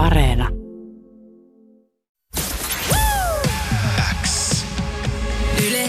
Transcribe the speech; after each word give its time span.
Areena. 0.00 0.48
X. 4.22 4.66
Yle 5.68 5.88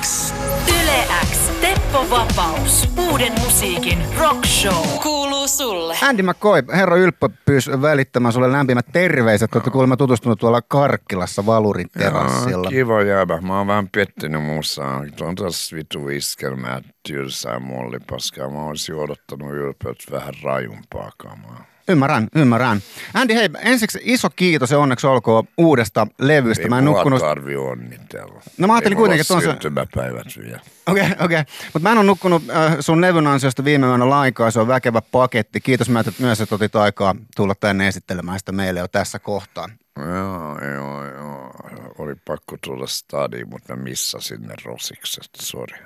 X. 0.00 0.34
Yle 0.68 1.04
X. 1.30 1.50
Teppo 1.60 2.06
Vapaus. 2.10 2.88
Uuden 2.98 3.32
musiikin 3.40 3.98
rock 4.18 4.46
show. 4.46 4.86
Kuuluu 5.02 5.48
sulle. 5.48 5.96
Andy 6.02 6.22
McCoy, 6.22 6.62
herra 6.72 6.96
Ylppö 6.96 7.28
pyysi 7.44 7.82
välittämään 7.82 8.32
sulle 8.32 8.52
lämpimät 8.52 8.86
terveiset. 8.92 9.54
Olette 9.54 9.70
kuulemma 9.70 9.96
tutustunut 9.96 10.38
tuolla 10.38 10.62
Karkkilassa 10.62 11.46
Valurin 11.46 11.88
terassilla. 11.98 12.50
Joo, 12.50 12.70
kiva 12.70 13.02
jäädä. 13.02 13.40
Mä 13.40 13.58
oon 13.58 13.66
vähän 13.66 13.88
pettynyt 13.88 14.44
musaan. 14.44 15.12
Tuon 15.16 15.34
taas 15.34 15.72
vitu 15.72 16.08
iskelmää 16.08 16.80
tylsää 17.08 17.58
mollipaskaa. 17.58 18.50
Mä 18.50 18.64
olisin 18.64 18.94
odottanut 18.94 19.52
ylpeät 19.52 19.98
vähän 20.10 20.34
rajumpaa 20.42 21.10
kamaa. 21.16 21.69
Ymmärrän, 21.90 22.28
ymmärrän. 22.36 22.82
Andy, 23.14 23.34
hei, 23.34 23.48
ensiksi 23.60 23.98
iso 24.02 24.30
kiitos 24.30 24.70
ja 24.70 24.78
onneksi 24.78 25.06
olkoon 25.06 25.44
uudesta 25.58 26.06
levystä. 26.18 26.62
Ei 26.62 26.68
Mä 26.68 26.78
en 26.78 26.84
nukkunut... 26.84 27.20
tarvi 27.20 27.56
onnitella. 27.56 28.40
No 28.58 28.66
mä 28.66 28.74
ajattelin 28.74 28.96
Ei 28.96 29.00
kuitenkin, 29.00 29.20
että 29.20 29.34
on 29.34 29.42
se- 29.42 29.46
syntymäpäivät 29.50 30.26
vielä. 30.38 30.60
Okei, 30.86 31.02
okay, 31.02 31.24
okei. 31.24 31.40
Okay. 31.40 31.54
Mutta 31.72 31.88
mä 31.88 31.92
en 31.92 31.98
ole 31.98 32.06
nukkunut 32.06 32.42
äh, 32.50 32.76
sun 32.80 33.00
levyn 33.00 33.26
ansiosta 33.26 33.64
viime 33.64 33.86
yönä 33.86 34.10
lainkaan. 34.10 34.52
Se 34.52 34.60
on 34.60 34.68
väkevä 34.68 35.02
paketti. 35.12 35.60
Kiitos 35.60 35.88
mä, 35.88 36.00
että 36.00 36.12
myös, 36.18 36.40
että 36.40 36.54
otit 36.54 36.76
aikaa 36.76 37.14
tulla 37.36 37.54
tänne 37.54 37.88
esittelemään 37.88 38.38
sitä 38.38 38.52
meille 38.52 38.80
jo 38.80 38.88
tässä 38.88 39.18
kohtaa. 39.18 39.68
Joo, 39.98 40.58
joo, 40.74 41.04
joo. 41.04 41.50
Oli 41.98 42.14
pakko 42.14 42.56
tulla 42.64 42.86
stadiin, 42.86 43.48
mutta 43.48 43.76
mä 43.76 43.82
missasin 43.82 44.42
ne 44.42 44.54
rosikset. 44.64 45.28
Sori. 45.40 45.78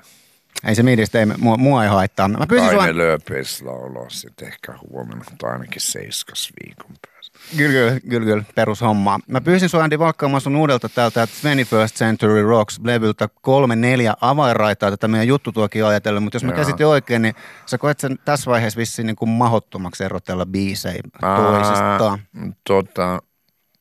Ei 0.65 0.75
se 0.75 0.83
midistä, 0.83 1.19
ei, 1.19 1.25
mua, 1.25 1.57
mua 1.57 1.83
ei 1.83 1.89
haittaa. 1.89 2.27
Mä 2.27 2.47
pyysin 2.47 2.69
sua... 2.69 2.81
Aine 2.81 2.97
lööpeis 2.97 3.61
laulaa 3.61 4.09
sitten 4.09 4.47
ehkä 4.47 4.73
huomenna, 4.89 5.25
tai 5.37 5.51
ainakin 5.51 5.81
seiskas 5.81 6.51
viikon 6.63 6.91
päästä. 7.01 7.39
Kyllä, 7.57 7.71
kyllä, 7.71 7.99
kyllä, 7.99 8.25
kyllä, 8.25 8.43
perushommaa. 8.55 9.19
Mä 9.27 9.41
pyysin 9.41 9.69
sua 9.69 9.83
Andy 9.83 9.99
valkkaamaan 9.99 10.41
sun 10.41 10.55
uudelta 10.55 10.89
täältä 10.89 11.25
21st 11.25 11.93
Century 11.93 12.43
Rocks-levyltä 12.43 13.29
kolme 13.41 13.75
neljä 13.75 14.13
avainraitaa 14.21 14.91
tätä 14.91 15.07
meidän 15.07 15.27
juttutuokin 15.27 15.85
ajatellen, 15.85 16.23
mutta 16.23 16.35
jos 16.35 16.43
mä 16.43 16.51
Joo. 16.51 16.57
käsitin 16.57 16.87
oikein, 16.87 17.21
niin 17.21 17.35
sä 17.65 17.77
koet 17.77 17.99
sen 17.99 18.19
tässä 18.25 18.51
vaiheessa 18.51 18.77
vissiin 18.77 19.05
niin 19.05 19.15
kuin 19.15 19.29
mahottomaksi 19.29 20.03
erotella 20.03 20.45
biisejä 20.45 21.01
toisistaan. 21.21 22.19
Tota, 22.63 23.21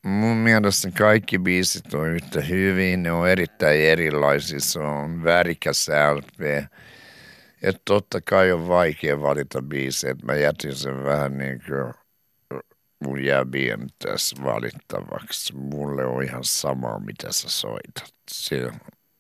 mun 0.05 0.37
mielestä 0.37 0.91
kaikki 0.91 1.39
biisit 1.39 1.95
on 1.95 2.09
yhtä 2.09 2.41
hyvin, 2.41 3.03
ne 3.03 3.13
on 3.13 3.29
erittäin 3.29 3.81
erilaisia, 3.81 4.61
se 4.61 4.79
on 4.79 5.25
värikäs 5.25 5.89
LP. 6.15 6.41
Et 7.63 7.83
totta 7.85 8.21
kai 8.21 8.53
on 8.53 8.69
vaikea 8.69 9.21
valita 9.21 9.63
biisejä, 9.63 10.11
että 10.11 10.27
mä 10.27 10.35
jätin 10.35 10.75
sen 10.75 11.05
vähän 11.05 11.39
niin 11.39 11.63
kuin 11.67 11.95
mun 13.05 13.25
jäbien 13.25 13.87
tässä 13.99 14.37
valittavaksi. 14.45 15.57
Mulle 15.57 16.05
on 16.05 16.23
ihan 16.23 16.45
sama, 16.45 16.99
mitä 16.99 17.33
sä 17.33 17.51
soitat. 17.51 18.15
Se, 18.31 18.71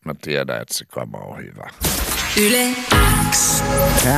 mä 0.04 0.14
tiedän, 0.22 0.62
että 0.62 0.74
se 0.74 0.84
kama 0.84 1.18
on 1.18 1.38
hyvä. 1.38 1.70
Yle 2.40 2.68
X. 3.30 3.62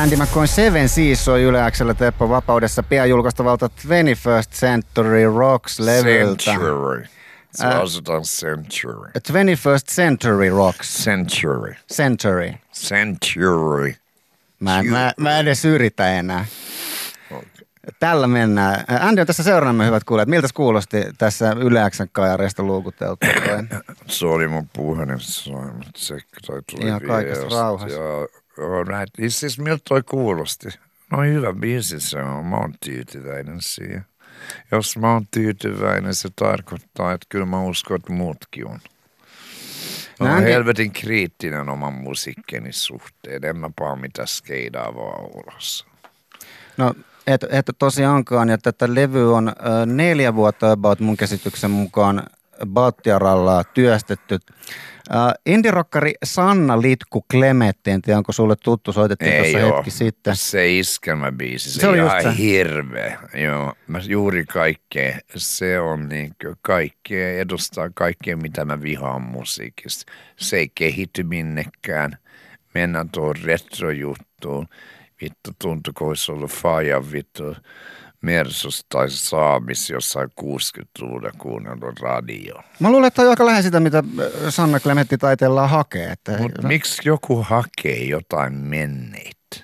Andy 0.03 0.15
McCoyn 0.15 0.47
Seven 0.47 0.89
Seas 0.89 1.25
soi 1.25 1.43
Yle 1.43 1.71
Xllä 1.71 1.93
Teppo 1.93 2.29
Vapaudessa 2.29 2.83
pian 2.83 3.09
julkaistavalta 3.09 3.67
21st 3.67 4.51
Century 4.53 5.25
Rocks-levyltä. 5.25 6.43
Century. 6.43 7.05
Se 7.53 7.65
Ää. 7.65 7.79
asutaan 7.81 8.21
Century. 8.21 9.09
21st 9.17 9.91
Century 9.91 10.49
Rocks. 10.49 11.03
Century. 11.03 11.75
Century. 11.93 12.53
Century. 12.73 13.95
Mä, 14.59 14.79
en- 14.79 14.85
mä, 14.85 15.11
mä 15.17 15.31
en 15.39 15.47
edes 15.47 15.65
yritä 15.65 16.13
enää. 16.19 16.45
Tällä 17.99 18.27
mennään. 18.27 18.85
Andy 19.01 19.21
on 19.21 19.27
tässä 19.27 19.43
seuraamme 19.43 19.85
hyvät 19.85 20.03
kuulijat. 20.03 20.29
Miltä 20.29 20.47
kuulosti 20.53 20.97
tässä 21.17 21.55
Yle 21.59 21.89
Xn 21.89 22.07
kajareista 22.11 22.63
luukuteltu? 22.63 23.25
Sori 24.05 24.47
mun 24.47 24.69
puhelin 24.73 25.19
soi, 25.19 25.65
mutta 25.65 25.91
se 25.95 26.17
tuli 26.47 26.87
Ihan 26.87 27.01
kaikessa 27.01 27.49
rauhassa. 27.49 27.97
Joo, 28.57 28.83
näin. 28.83 29.07
Siis 29.27 29.59
miltä 29.59 29.81
toi 29.89 30.03
kuulosti? 30.03 30.67
No 31.11 31.21
hyvä 31.21 31.53
biisi 31.53 31.99
se 31.99 32.17
on, 32.19 32.45
mä 32.45 32.55
oon 32.55 32.73
tyytyväinen 32.85 33.57
siihen. 33.59 34.05
Jos 34.71 34.97
mä 34.97 35.13
oon 35.13 35.27
tyytyväinen, 35.31 36.15
se 36.15 36.29
tarkoittaa, 36.35 37.13
että 37.13 37.25
kyllä 37.29 37.45
mä 37.45 37.61
uskon, 37.63 37.95
että 37.95 38.13
muutkin 38.13 38.67
on. 38.67 38.79
Mä 40.19 40.27
oon 40.27 40.35
Näin- 40.37 40.43
helvetin 40.43 40.91
kriittinen 40.91 41.69
oman 41.69 41.93
musiikkini 41.93 42.73
suhteen. 42.73 43.45
En 43.45 43.57
mä 43.57 43.69
paa 43.79 43.95
mitä 43.95 44.25
skeidaa 44.25 44.95
vaan 44.95 45.25
ulos. 45.25 45.85
No, 46.77 46.93
et, 47.27 47.45
et 47.49 47.65
tosiaankaan, 47.79 48.49
ja 48.49 48.57
tätä 48.57 48.95
levy 48.95 49.35
on 49.35 49.53
neljä 49.85 50.35
vuotta 50.35 50.71
about 50.71 50.99
mun 50.99 51.17
käsityksen 51.17 51.71
mukaan 51.71 52.23
Battiaralla 52.65 53.63
työstetty. 53.63 54.39
Uh, 55.09 55.31
Indirokkari 55.45 56.13
Sanna 56.23 56.81
Litku 56.81 57.25
Klemetti, 57.31 57.91
en 57.91 58.01
tiedä 58.01 58.17
onko 58.17 58.31
sulle 58.31 58.55
tuttu, 58.63 58.93
soitettiin 58.93 59.33
Ei 59.33 59.51
tuossa 59.53 59.75
hetki 59.75 59.91
sitten. 59.91 60.35
Se 60.35 60.77
iskelmäbiisi, 60.77 61.71
se, 61.71 61.79
Se 61.79 61.87
on 61.87 61.95
ihan 61.95 62.23
se. 62.23 62.37
hirveä. 62.37 63.17
Joo, 63.33 63.73
mä 63.87 63.99
juuri 64.07 64.45
kaikkea, 64.45 65.17
se 65.35 65.79
on 65.79 66.09
niin 66.09 66.35
kaikkea, 66.61 67.39
edustaa 67.39 67.89
kaikkea 67.93 68.37
mitä 68.37 68.65
mä 68.65 68.81
vihaan 68.81 69.21
musiikista. 69.21 70.11
Se 70.35 70.57
ei 70.57 70.71
kehity 70.75 71.23
minnekään. 71.23 72.17
Mennään 72.73 73.09
tuohon 73.09 73.35
retrojuttuun. 73.43 74.67
Vittu, 75.21 75.51
tuntuu, 75.61 75.93
olisi 75.99 76.31
ollut 76.31 76.51
Fajan 76.51 77.11
vittu 77.11 77.55
Mersus 78.21 78.85
tai 78.89 79.09
Saamis 79.09 79.89
jossain 79.89 80.29
60-luvulla 80.41 81.31
kuunnellut 81.37 81.99
radio. 81.99 82.55
Mä 82.79 82.91
luulen, 82.91 83.07
että 83.07 83.21
on 83.21 83.29
aika 83.29 83.45
lähellä 83.45 83.61
sitä, 83.63 83.79
mitä 83.79 84.03
ö, 84.19 84.51
Sanna 84.51 84.79
Klemetti 84.79 85.17
taiteellaan 85.17 85.69
hakee. 85.69 86.11
Että, 86.11 86.37
Mutta 86.37 86.67
miksi 86.67 87.01
joku 87.05 87.43
hakee 87.49 88.03
jotain 88.03 88.53
menneitä? 88.53 89.57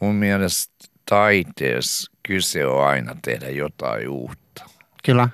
Mun 0.00 0.14
mielestä 0.14 0.74
taiteessa 1.10 2.12
kyse 2.22 2.66
on 2.66 2.86
aina 2.86 3.16
tehdä 3.24 3.48
jotain 3.50 4.08
uutta. 4.08 4.64
Kyllä. 5.04 5.28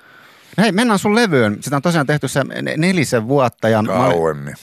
Hei, 0.57 0.71
mennään 0.71 0.99
sun 0.99 1.15
levyyn. 1.15 1.57
Sitä 1.63 1.75
on 1.75 1.81
tosiaan 1.81 2.07
tehty 2.07 2.27
se 2.27 2.43
ne- 2.43 2.77
nelisen 2.77 3.27
vuotta. 3.27 3.69
Ja 3.69 3.81
mä 3.81 3.87
Kauemmin. 3.93 4.55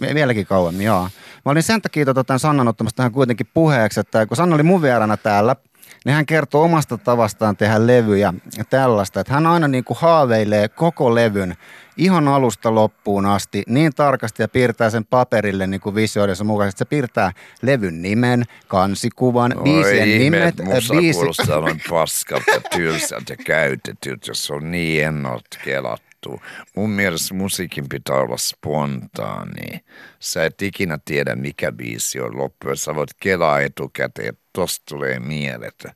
Vi- 0.00 0.14
Vieläkin 0.14 0.46
kauemmin, 0.46 0.86
joo. 0.86 1.08
Mä 1.44 1.52
olin 1.52 1.62
sen 1.62 1.82
takia 1.82 2.04
tota, 2.04 2.24
tämän 2.24 2.40
Sannan 2.40 2.68
ottamassa 2.68 2.96
tähän 2.96 3.12
kuitenkin 3.12 3.48
puheeksi, 3.54 4.00
että 4.00 4.26
kun 4.26 4.36
Sanna 4.36 4.54
oli 4.54 4.62
mun 4.62 4.82
vieraana 4.82 5.16
täällä, 5.16 5.56
niin 6.04 6.14
hän 6.14 6.26
kertoo 6.26 6.62
omasta 6.62 6.98
tavastaan 6.98 7.56
tehdä 7.56 7.86
levyjä 7.86 8.34
ja 8.58 8.64
tällaista. 8.64 9.20
Että 9.20 9.32
hän 9.32 9.46
aina 9.46 9.68
niin 9.68 9.84
kuin 9.84 9.96
haaveilee 10.00 10.68
koko 10.68 11.14
levyn 11.14 11.56
ihan 11.96 12.28
alusta 12.28 12.74
loppuun 12.74 13.26
asti 13.26 13.62
niin 13.66 13.92
tarkasti 13.94 14.42
ja 14.42 14.48
piirtää 14.48 14.90
sen 14.90 15.04
paperille 15.04 15.66
niin 15.66 15.80
kuin 15.80 15.94
visioidensa 15.94 16.44
mukaisesti. 16.44 16.78
Se 16.78 16.84
piirtää 16.84 17.32
levyn 17.62 18.02
nimen, 18.02 18.44
kansikuvan, 18.68 19.54
biisien 19.64 20.02
Oi 20.02 20.10
ihme, 20.10 20.36
nimet, 20.36 20.48
että 20.48 20.62
musta 20.62 20.94
biisi... 20.94 21.18
kuulostaa 21.18 21.60
noin 21.60 21.80
paskalta 21.90 22.60
tylsältä 22.76 23.36
käytetyt, 23.36 24.26
jos 24.26 24.50
on 24.50 24.70
niin 24.70 25.04
ennalta 25.04 25.58
kelattu. 25.64 26.09
Mun 26.76 26.90
mielestä 26.90 27.34
musiikin 27.34 27.88
pitää 27.88 28.16
olla 28.16 28.36
spontaani. 28.36 29.84
Sä 30.20 30.44
et 30.44 30.62
ikinä 30.62 30.98
tiedä, 31.04 31.36
mikä 31.36 31.72
biisi 31.72 32.20
on 32.20 32.38
loppuun. 32.38 32.76
Sä 32.76 32.94
voit 32.94 33.10
kelaa 33.20 33.60
etukäteen, 33.60 34.28
että 34.28 34.42
tosta 34.52 34.84
tulee 34.88 35.18
mieletön. 35.20 35.92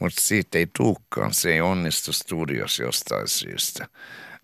Mutta 0.00 0.20
siitä 0.20 0.58
ei 0.58 0.66
tuukkaan, 0.76 1.34
se 1.34 1.52
ei 1.52 1.60
onnistu 1.60 2.12
studiossa 2.12 2.82
jostain 2.82 3.28
syystä. 3.28 3.88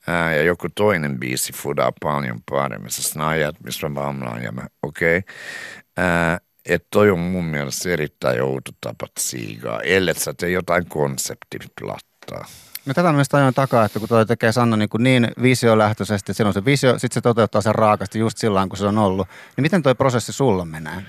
Ää, 0.06 0.34
ja 0.34 0.42
joku 0.42 0.68
toinen 0.74 1.18
biisi 1.18 1.52
fudaa 1.52 1.92
paljon 2.02 2.40
paremmin. 2.50 2.90
Sä 2.90 3.02
snajat, 3.02 3.56
missä 3.64 3.88
mä 3.88 4.00
vamlaan 4.00 4.42
ja 4.42 4.52
mä, 4.52 4.62
okei. 4.82 5.18
Okay. 5.18 6.38
Että 6.66 6.88
toi 6.90 7.10
on 7.10 7.18
mun 7.18 7.44
mielestä 7.44 7.90
erittäin 7.90 8.42
outo 8.42 8.70
tapa 8.80 9.06
siigaa, 9.18 9.80
ellei 9.80 10.14
sä 10.14 10.34
tee 10.34 10.50
jotain 10.50 10.86
konseptiplattaa. 10.86 12.46
No 12.86 12.94
tätä 12.94 13.12
myös 13.12 13.28
ajoin 13.32 13.54
takaa, 13.54 13.84
että 13.84 13.98
kun 13.98 14.08
toi 14.08 14.26
tekee 14.26 14.52
Sanna 14.52 14.76
niin, 14.76 14.88
kuin 14.88 15.02
niin 15.02 15.28
visiolähtöisesti, 15.42 16.32
on 16.44 16.52
se 16.52 16.64
visio, 16.64 16.92
sitten 16.98 17.14
se 17.14 17.20
toteuttaa 17.20 17.60
sen 17.60 17.74
raakasti 17.74 18.18
just 18.18 18.38
sillä 18.38 18.66
kun 18.68 18.76
se 18.76 18.86
on 18.86 18.98
ollut. 18.98 19.28
Niin 19.56 19.62
miten 19.62 19.82
toi 19.82 19.94
prosessi 19.94 20.32
sulla 20.32 20.64
menee? 20.64 21.02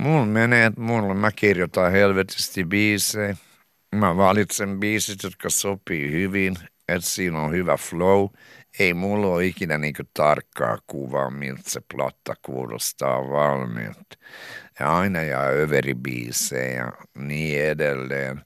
Mulla 0.00 0.26
menee, 0.26 0.66
että 0.66 0.80
mulla 0.80 1.14
mä 1.14 1.30
kirjoitan 1.32 1.92
helvetisti 1.92 2.64
biisejä. 2.64 3.36
Mä 3.94 4.16
valitsen 4.16 4.80
biisit, 4.80 5.22
jotka 5.22 5.50
sopii 5.50 6.12
hyvin, 6.12 6.56
että 6.88 7.08
siinä 7.08 7.40
on 7.40 7.52
hyvä 7.52 7.76
flow. 7.76 8.26
Ei 8.78 8.94
mulla 8.94 9.26
ole 9.26 9.46
ikinä 9.46 9.78
niinku 9.78 10.02
tarkkaa 10.14 10.78
kuvaa, 10.86 11.30
miltä 11.30 11.62
se 11.66 11.80
platta 11.94 12.34
kuulostaa 12.42 13.30
valmiilta. 13.30 14.16
Ja 14.80 14.96
aina 14.98 15.22
jää 15.22 15.48
överibiisejä 15.48 16.76
ja 16.76 16.92
niin 17.14 17.64
edelleen. 17.64 18.42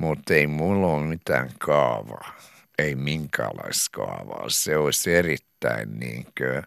Mutta 0.00 0.34
ei 0.34 0.46
mulla 0.46 0.86
ole 0.86 1.06
mitään 1.06 1.50
kaavaa. 1.58 2.34
Ei 2.78 2.94
minkäänlaista 2.94 3.88
kaavaa. 3.92 4.44
Se 4.48 4.76
olisi 4.76 5.14
erittäin 5.14 6.00
niinkö, 6.00 6.62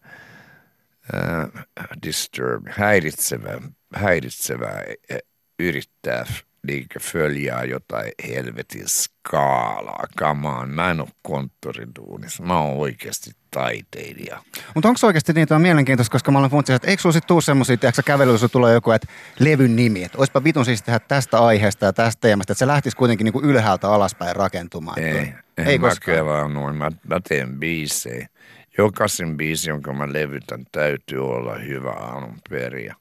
äh, 1.16 1.64
disturb, 2.06 2.68
häiritsevää, 2.70 3.62
häiritsevää 3.96 4.84
äh, 5.12 5.18
yrittää 5.60 6.26
niinkö 6.68 7.00
följää 7.00 7.64
jotain 7.64 8.12
helvetin 8.28 8.88
skaalaa. 8.88 10.08
Kamaan, 10.18 10.70
mä 10.70 10.92
en 10.92 11.02
ole 11.02 11.10
konttoriduunissa, 11.22 12.44
mä 12.44 12.62
oon 12.62 12.78
oikeasti 12.78 13.32
taiteilija. 13.52 14.44
Mutta 14.76 14.90
onko 14.90 15.08
oikeasti 15.08 15.34
niin, 15.34 15.44
että 15.44 15.56
on 15.56 15.62
mielenkiintoista, 15.62 16.12
koska 16.12 16.32
mä 16.32 16.40
olen 16.40 16.52
funtsinut, 16.52 16.76
että 16.76 16.90
eikö 16.92 17.02
sulla 17.02 17.14
sitten 17.14 17.28
tuu 17.28 17.42
semmoisia, 17.42 17.74
että 17.74 18.04
kävelyssä 18.06 18.48
tulee 18.48 18.74
joku, 18.74 18.92
että 18.92 19.08
levyn 19.40 19.76
nimi, 19.76 20.04
että 20.04 20.18
olisipa 20.18 20.44
vitun 20.44 20.66
siis 20.66 20.84
tehdä 20.84 21.00
tästä 21.00 21.40
aiheesta 21.40 21.86
ja 21.86 21.94
tästä 21.94 22.22
teemasta, 22.22 22.54
että 22.54 22.60
se 22.60 22.68
lähtisi 22.68 22.98
kuitenkin 22.98 23.26
niinku 23.26 23.42
ylhäältä 23.42 23.90
alaspäin 23.90 24.36
rakentumaan. 24.36 25.00
Ei, 25.00 25.18
ei, 25.18 25.34
ei 25.58 25.78
mä 25.78 25.90
koskaan. 25.90 26.18
kelaa 26.18 26.48
noin. 26.48 26.76
Mä, 26.76 26.92
mä 27.08 27.20
teen 27.28 27.60
biisejä. 27.60 28.28
Jokaisen 28.78 29.38
biisi, 29.38 29.70
jonka 29.70 29.94
mä 29.94 30.14
levytän, 30.14 30.66
täytyy 30.72 31.28
olla 31.28 31.56
hyvä 31.56 31.92
alun 31.92 32.38
perin. 32.50 32.92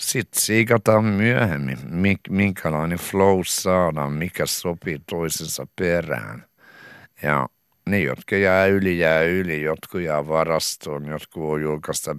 Sitten 0.00 0.42
siikataan 0.42 1.04
myöhemmin, 1.04 1.78
minkälainen 2.28 2.98
flow 2.98 3.40
saadaan, 3.44 4.12
mikä 4.12 4.46
sopii 4.46 5.00
toisensa 5.10 5.66
perään. 5.76 6.44
Ja 7.22 7.48
ne, 7.86 8.00
jotka 8.00 8.36
jää 8.36 8.66
yli, 8.66 8.98
jää 8.98 9.22
yli. 9.22 9.62
Jotkut 9.62 10.00
jää 10.00 10.28
varastoon, 10.28 11.06
jotkut 11.06 11.42
voi 11.42 11.62
julkaista 11.62 12.14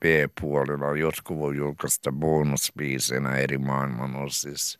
B-puolella, 0.00 0.96
jotkut 0.96 1.38
voi 1.38 1.56
julkaista 1.56 2.12
bonusbiisinä 2.12 3.36
eri 3.36 3.58
maailmanosissa 3.58 4.78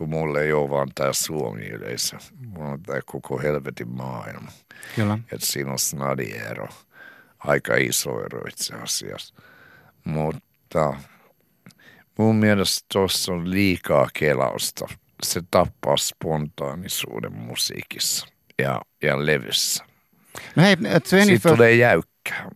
kun 0.00 0.08
mulla 0.08 0.40
ei 0.40 0.52
ole 0.52 0.70
vaan 0.70 0.88
tämä 0.94 1.12
Suomi 1.12 1.66
yleisö. 1.66 2.16
Mulla 2.46 2.68
on 2.68 2.82
tämä 2.82 3.00
koko 3.06 3.38
helvetin 3.38 3.88
maailma. 3.88 4.52
Kyllä. 4.96 5.18
Että 5.32 5.46
siinä 5.46 5.72
on 5.72 5.78
snadi 5.78 6.32
ero. 6.32 6.68
Aika 7.38 7.74
iso 7.76 8.24
ero 8.24 8.40
itse 8.48 8.74
asiassa. 8.74 9.34
Mutta 10.04 10.49
mun 12.18 12.36
mielestä 12.36 12.86
tuossa 12.92 13.32
on 13.32 13.50
liikaa 13.50 14.08
kelausta. 14.14 14.86
Se 15.22 15.42
tappaa 15.50 15.96
spontaanisuuden 15.96 17.32
musiikissa 17.32 18.26
ja, 18.58 18.80
ja 19.02 19.26
levyssä. 19.26 19.84
No 20.56 20.62
hei, 20.62 20.74
21st, 20.74 21.24
Siitä 21.24 21.48
tulee 21.48 21.74
jäykkää. 21.74 22.50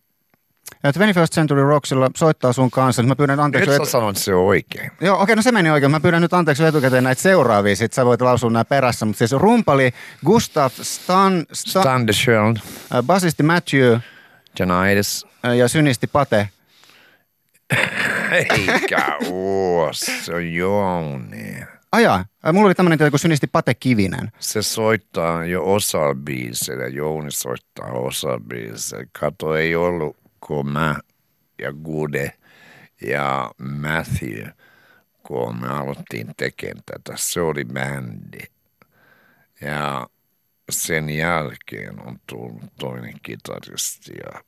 21st 0.86 1.34
Century 1.34 1.62
Rocksilla 1.62 2.10
soittaa 2.16 2.52
sun 2.52 2.70
kanssa. 2.70 3.02
Mä 3.02 3.16
pyydän 3.16 3.40
anteeksi. 3.40 3.70
Nyt 3.70 3.84
sä 3.84 3.90
sanoit 3.90 4.16
se 4.16 4.34
oikein. 4.34 4.90
Joo, 5.00 5.22
okei, 5.22 5.36
no 5.36 5.42
se 5.42 5.52
meni 5.52 5.70
oikein. 5.70 5.90
Mä 5.90 6.00
pyydän 6.00 6.22
nyt 6.22 6.32
anteeksi 6.32 6.64
etukäteen 6.64 7.04
näitä 7.04 7.22
seuraavia, 7.22 7.76
sit 7.76 7.92
sä 7.92 8.04
voit 8.06 8.20
lausua 8.20 8.50
nämä 8.50 8.64
perässä. 8.64 9.06
Mutta 9.06 9.18
siis 9.18 9.32
rumpali 9.32 9.92
Gustav 10.26 10.70
Stan, 10.82 11.46
Stan, 11.52 12.06
Shield, 12.12 12.56
äh, 12.56 13.02
basisti 13.02 13.42
Matthew 13.42 13.98
Janaides. 14.58 15.26
äh, 15.46 15.56
ja 15.56 15.68
synisti 15.68 16.06
Pate. 16.06 16.48
Eikä 18.32 19.18
oo, 19.30 19.88
se 19.92 20.34
on 20.34 20.52
Jouni. 20.52 21.64
Ajaa, 21.92 22.24
äh, 22.46 22.52
mulla 22.52 22.66
oli 22.66 22.74
tämmöinen 22.74 23.10
kuin 23.10 23.20
synisti 23.20 23.46
Pate 23.46 23.74
Kivinen. 23.74 24.32
Se 24.38 24.62
soittaa 24.62 25.44
jo 25.44 25.72
osa 25.72 25.98
biisejä, 26.24 26.86
Jouni 26.86 27.30
soittaa 27.30 27.92
osa 27.92 28.40
biisejä. 28.48 29.06
Kato, 29.20 29.56
ei 29.56 29.76
ollut 29.76 30.16
kuin 30.40 30.68
mä 30.68 30.96
ja 31.58 31.72
Gude 31.72 32.32
ja 33.02 33.50
Matthew, 33.58 34.46
kun 35.22 35.60
me 35.60 35.68
aloittiin 35.68 36.30
tekemään 36.36 36.82
tätä. 36.86 37.12
Se 37.16 37.40
oli 37.40 37.64
bändi. 37.64 38.44
Ja 39.60 40.06
sen 40.70 41.10
jälkeen 41.10 42.06
on 42.06 42.20
tullut 42.26 42.72
toinen 42.78 43.14
kitaristi 43.22 44.12
ja 44.24 44.40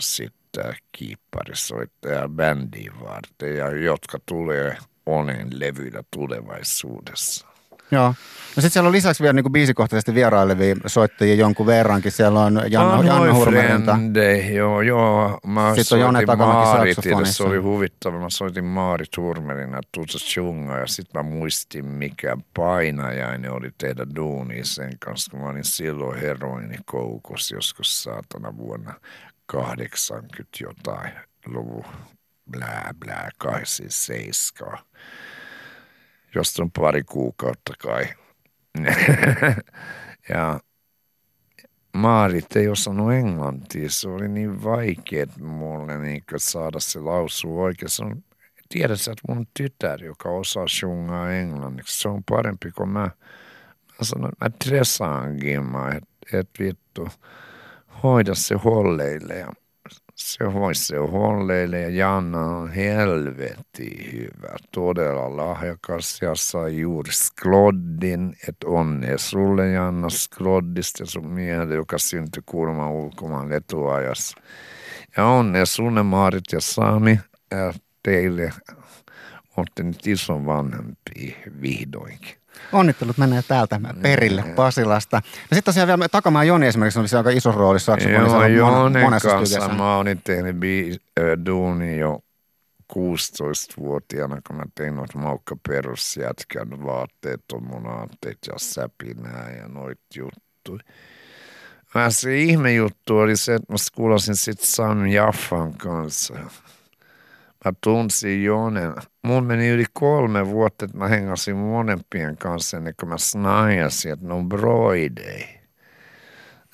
sitten 0.00 0.45
kiipparisoittaja 0.92 2.28
bändiin 2.28 3.00
varten, 3.00 3.56
ja 3.56 3.70
jotka 3.70 4.18
tulee 4.26 4.76
Onen 5.06 5.48
levyillä 5.50 6.02
tulevaisuudessa. 6.10 7.46
Joo. 7.90 8.14
No 8.56 8.62
sit 8.62 8.72
siellä 8.72 8.86
on 8.86 8.92
lisäksi 8.92 9.22
vielä 9.22 9.32
niinku 9.32 9.50
biisikohtaisesti 9.50 10.14
vierailevia 10.14 10.76
soittajia 10.86 11.34
jonkun 11.34 11.66
verrankin. 11.66 12.12
Siellä 12.12 12.40
on 12.40 12.60
Janna, 12.70 13.04
Janna 13.04 13.34
Hurmerinta. 13.34 13.92
Frende, 13.92 14.36
joo, 14.36 14.80
joo. 14.80 15.38
Mä 15.46 15.72
Sitten 15.74 15.96
on 15.96 16.00
Jone 16.00 16.26
Takamäki 16.26 16.94
se 17.24 17.42
oli 17.42 17.56
huvittava. 17.56 18.18
Mä 18.18 18.30
soitin 18.30 18.64
Maarit 18.64 19.16
Hurmerina 19.16 19.80
Tuusa 19.92 20.18
Chunga 20.18 20.78
ja 20.78 20.86
sitten 20.86 21.24
mä 21.24 21.30
muistin 21.30 21.86
mikä 21.86 22.36
painajainen 22.56 23.52
oli 23.52 23.70
tehdä 23.78 24.06
duunia 24.16 24.64
sen 24.64 24.98
kanssa, 24.98 25.30
kun 25.30 25.40
mä 25.40 25.48
olin 25.48 25.64
silloin 25.64 26.20
heroinikoukussa 26.20 27.54
joskus 27.54 28.02
saatana 28.02 28.56
vuonna 28.56 28.94
80 29.46 30.44
jotain 30.60 31.12
luvun 31.46 31.84
blää 32.50 32.94
blää 32.98 33.30
87. 33.38 34.78
Josta 36.34 36.62
on 36.62 36.70
pari 36.70 37.04
kuukautta 37.04 37.72
kai. 37.78 38.06
ja 40.28 40.60
Maarit 41.96 42.56
ei 42.56 42.68
osannut 42.68 43.12
englantia. 43.12 43.90
Se 43.90 44.08
oli 44.08 44.28
niin 44.28 44.64
vaikea 44.64 45.26
mulle 45.40 45.98
niin 45.98 46.22
saada 46.36 46.80
se 46.80 47.00
lausua 47.00 47.62
oikein. 47.62 47.90
Se 47.90 48.04
on, 48.04 48.24
tiedät 48.68 49.00
sä, 49.00 49.12
että 49.12 49.32
mun 49.32 49.46
tytär, 49.56 50.04
joka 50.04 50.28
osaa 50.28 50.68
shungaa 50.68 51.32
englanniksi, 51.32 52.00
se 52.02 52.08
on 52.08 52.24
parempi 52.24 52.70
kuin 52.70 52.88
mä. 52.88 53.10
Mä 53.98 54.02
sanoin, 54.02 54.32
mä 54.40 54.50
tresaankin 54.64 55.60
että 55.96 56.38
et 56.38 56.50
vittu, 56.58 57.08
hoida 58.02 58.34
se 58.34 58.54
holleille. 58.54 59.34
Ja 59.34 59.52
se 60.14 60.44
hoisi 60.44 60.84
se 60.84 60.96
holleille 60.96 61.80
ja 61.80 61.88
Janna 61.88 62.46
on 62.46 62.70
helvetin 62.70 64.12
hyvä, 64.12 64.56
todella 64.72 65.36
lahjakas 65.36 66.22
ja 66.22 66.34
sai 66.34 66.78
juuri 66.78 67.12
Skloddin, 67.12 68.36
että 68.48 68.66
onnea 68.66 69.18
sulle 69.18 69.70
Janna 69.70 70.10
Skloddista 70.10 71.02
ja 71.02 71.06
sun 71.06 71.28
miehelle, 71.28 71.74
joka 71.74 71.98
syntyi 71.98 72.42
kuulemma 72.46 72.90
ulkomaan 72.90 73.52
etuajassa. 73.52 74.38
Ja 75.16 75.26
onnea 75.26 75.66
sulle 75.66 76.02
Maarit 76.02 76.44
ja 76.52 76.60
Sami 76.60 77.20
ja 77.50 77.72
teille 78.02 78.52
olette 79.56 79.82
nyt 79.82 80.06
ison 80.06 80.46
vanhempia 80.46 81.36
vihdoinkin. 81.62 82.36
Onnittelut 82.72 83.18
menee 83.18 83.42
täältä 83.48 83.80
perille 84.02 84.42
Pasilasta. 84.42 85.16
Ja 85.16 85.22
sitten 85.40 85.62
tosiaan 85.64 85.86
vielä 85.86 86.08
Takamaa 86.08 86.44
Joni 86.44 86.66
esimerkiksi 86.66 86.98
oli 87.00 87.08
se 87.08 87.16
aika 87.16 87.30
iso 87.30 87.52
rooli 87.52 87.80
saksofonissa. 87.80 88.48
Joo, 88.48 88.90
monessa 88.90 89.28
kanssa 89.28 89.46
studiossa. 89.46 89.82
mä 89.82 89.96
olin 89.96 90.20
tehnyt 90.24 90.56
bi- 90.56 90.96
äh, 91.20 91.44
duuni 91.46 91.98
jo 91.98 92.20
16-vuotiaana, 92.92 94.40
kun 94.46 94.56
mä 94.56 94.62
tein 94.74 94.96
noita 94.96 95.18
Maukka 95.18 95.56
perusjätkän 95.68 96.84
vaatteet, 96.84 97.40
on 97.52 97.62
mun 97.66 97.86
aatteet 97.86 98.38
ja 98.46 98.54
säpinää 98.56 99.50
ja 99.60 99.68
noit 99.68 100.00
juttuja. 100.16 100.84
Mä 101.94 102.10
se 102.10 102.38
ihme 102.38 102.74
juttu 102.74 103.18
oli 103.18 103.36
se, 103.36 103.54
että 103.54 103.72
mä 103.72 103.76
kuulasin 103.94 104.36
sit 104.36 104.60
Sam 104.60 105.06
Jaffan 105.06 105.74
kanssa. 105.74 106.34
Mä 107.66 107.72
tunsin 107.84 108.44
Joonen. 108.44 108.94
Mun 109.22 109.44
meni 109.44 109.68
yli 109.68 109.84
kolme 109.92 110.46
vuotta, 110.46 110.84
että 110.84 110.98
mä 110.98 111.08
hengasin 111.08 111.56
monempien 111.56 112.36
kanssa 112.36 112.76
ennen 112.76 112.94
kuin 113.00 113.08
mä 113.08 113.18
snajasin, 113.18 114.12
että 114.12 114.26
ne 114.26 114.34
on 114.34 114.48
broidei. 114.48 115.60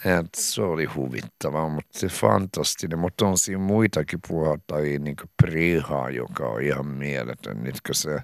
Et 0.05 0.35
se 0.37 0.63
oli 0.63 0.85
huvittavaa, 0.85 1.69
mutta 1.69 1.99
se 1.99 2.07
fantastinen. 2.07 2.99
Mutta 2.99 3.27
on 3.27 3.39
siinä 3.39 3.63
muitakin 3.63 4.19
puhaltajia, 4.29 4.99
niin 4.99 5.17
kuin 5.17 5.31
Priha, 5.43 6.11
joka 6.11 6.47
on 6.47 6.63
ihan 6.63 6.87
mieletön. 6.87 7.63
Nyt 7.63 7.81
kun 7.87 7.95
se 7.95 8.21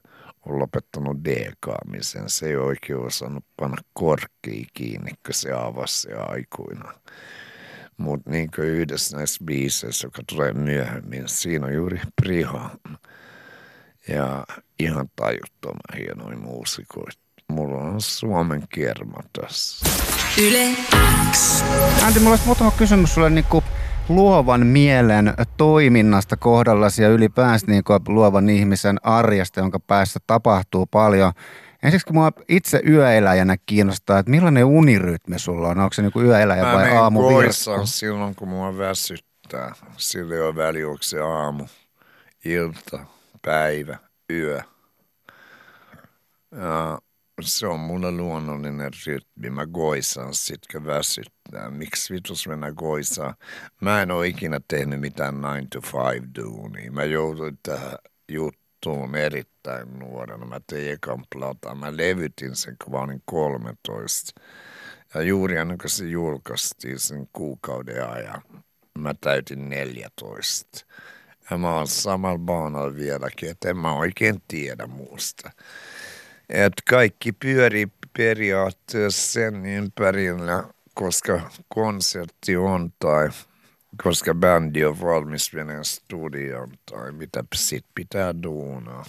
on 0.47 0.59
lopettanut 0.59 1.25
dekaamisen, 1.25 2.31
se 2.31 2.47
ei 2.47 2.57
oikein 2.57 2.99
osannut 2.99 3.45
panna 3.57 3.77
korkkiin 3.93 4.67
kiinni, 4.75 5.11
kun 5.27 5.35
se 5.35 5.53
avasi 5.53 6.01
se 6.01 6.15
aikuina. 6.15 6.93
Mutta 7.99 8.31
niin 8.31 8.51
kuin 8.57 8.69
yhdessä 8.69 9.17
näissä 9.17 9.45
biiseissä, 9.45 10.07
joka 10.07 10.23
tulee 10.29 10.53
myöhemmin, 10.53 11.23
siinä 11.27 11.67
on 11.67 11.75
juuri 11.75 12.01
Priha. 12.23 12.71
Ja 14.09 14.45
ihan 14.81 15.11
tajuttoman 15.17 15.99
hienoja 15.99 16.37
muusikoita. 16.37 17.19
Mulla 17.49 17.81
on 17.81 18.01
Suomen 18.01 18.63
kerma 18.69 19.21
tässä. 19.41 19.87
Yle 20.43 20.69
X. 21.33 21.63
Antti, 22.03 22.21
mulla 22.21 22.31
olisi 22.31 22.47
muutama 22.47 22.71
kysymys 22.71 23.15
sulle 23.15 23.31
niin 23.31 23.45
kuin 23.45 23.65
luovan 24.09 24.67
mielen 24.67 25.35
toiminnasta 25.57 26.37
kohdallasi 26.37 27.03
ja 27.03 27.09
ylipäänsä 27.09 27.67
niin 27.67 27.85
kuin 27.85 28.01
luovan 28.09 28.49
ihmisen 28.49 28.97
arjesta, 29.03 29.61
jonka 29.61 29.81
päässä 29.81 30.21
tapahtuu 30.27 30.87
paljon. 30.87 31.33
Ensiksi 31.83 32.13
mua 32.13 32.33
itse 32.49 32.83
yöeläjänä 32.89 33.57
kiinnostaa, 33.67 34.19
että 34.19 34.31
millainen 34.31 34.65
unirytmi 34.65 35.39
sulla 35.39 35.69
on? 35.69 35.79
Onko 35.81 35.93
se 35.93 36.03
niin 36.03 36.13
kuin 36.13 36.27
yöeläjä 36.27 36.63
Mä 36.63 36.73
vai 36.73 36.97
aamu 36.97 37.21
silloin, 37.85 38.35
kun 38.35 38.49
mua 38.49 38.79
väsyttää. 38.79 39.75
Sillä 39.97 40.35
ei 40.35 40.41
ole 40.41 40.57
väliä, 40.57 40.89
onko 40.89 41.03
se 41.03 41.21
aamu, 41.21 41.67
ilta, 42.45 43.07
päivä, 43.43 43.99
yö. 44.33 44.61
Ja 46.53 46.99
se 47.41 47.67
on 47.67 47.81
mulle 47.81 48.13
luonnollinen 48.13 48.91
rytmi. 49.07 49.51
Mä 49.51 49.67
goisaan 49.67 50.35
sit, 50.35 50.61
kun 50.73 50.87
väsyttää. 50.87 51.71
Miksi 51.71 52.15
vitus 52.15 52.49
mennä 52.49 52.73
goisaan? 52.73 53.35
Mä 53.81 54.03
en 54.03 54.11
ole 54.11 54.27
ikinä 54.27 54.61
tehnyt 54.69 55.01
mitään 55.01 55.35
9 55.35 55.67
to 55.71 55.81
5 55.81 56.27
duunia. 56.39 56.93
Mä 56.93 57.05
jouduin 57.05 57.59
tähän 57.63 57.99
juttuun 58.29 59.17
erittäin 59.17 59.58
erittäin 59.69 59.99
nuorena. 59.99 60.47
Mä 60.47 60.61
tein 60.67 60.93
ekan 60.93 61.25
plata. 61.33 61.75
Mä 61.75 61.97
levytin 61.97 62.57
sen, 62.57 62.77
kun 62.85 62.93
mä 62.93 63.01
olin 63.01 63.23
13. 63.25 64.41
Ja 65.15 65.23
juuri 65.23 65.57
ennen 65.57 65.79
kuin 65.79 65.91
se 65.91 66.05
julkaistiin 66.05 66.99
sen 66.99 67.29
kuukauden 67.33 68.09
ajan, 68.09 68.43
mä 68.99 69.15
täytin 69.21 69.69
14. 69.69 70.87
Ja 71.51 71.59
mä 71.59 71.77
oon 71.77 71.87
samalla 71.87 72.39
baanalla 72.39 72.95
vieläkin, 72.95 73.51
että 73.51 73.71
en 73.71 73.77
mä 73.77 73.95
oikein 73.95 74.43
tiedä 74.49 74.87
muusta. 74.87 75.51
Et 76.49 76.73
kaikki 76.89 77.33
pyörii 77.33 77.89
periaatteessa 78.17 79.33
sen 79.33 79.67
ympärillä, 79.67 80.65
koska 80.95 81.51
konsertti 81.69 82.57
on 82.57 82.93
tai 82.99 83.29
koska 84.03 84.35
bändi 84.35 84.85
on 84.85 85.01
valmis 85.01 85.53
menee 85.53 85.85
studioon 85.85 86.71
tai 86.91 87.13
mitä 87.13 87.45
sit 87.55 87.85
pitää 87.95 88.43
duunaa. 88.43 89.05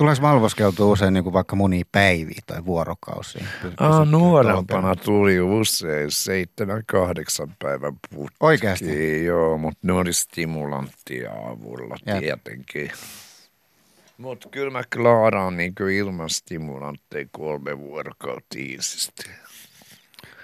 Tuleeko 0.00 0.22
valvoskeltua 0.22 0.86
usein 0.86 1.14
niin 1.14 1.24
kuin 1.24 1.32
vaikka 1.32 1.56
monia 1.56 1.84
päiviä 1.92 2.40
tai 2.46 2.64
vuorokausia? 2.64 3.44
Ah, 3.76 4.08
nuorempana 4.08 4.96
tuli 4.96 5.40
usein 5.40 6.10
seitsemän, 6.10 6.82
kahdeksan 6.86 7.54
päivän 7.58 7.92
putki. 8.10 8.36
Oikeasti? 8.40 9.24
Joo, 9.24 9.58
mutta 9.58 9.78
ne 9.82 9.92
oli 9.92 10.12
stimulanttia 10.12 11.32
avulla 11.32 11.96
Jep. 12.06 12.18
tietenkin. 12.18 12.90
Mutta 14.18 14.48
kyllä 14.48 14.70
mä 14.70 14.82
klaaraan 14.96 15.56
niin 15.56 15.74
ilman 15.98 16.30
stimulantteja 16.30 17.26
kolme 17.30 17.78
vuorokautta 17.78 18.58
iisisti. 18.58 19.30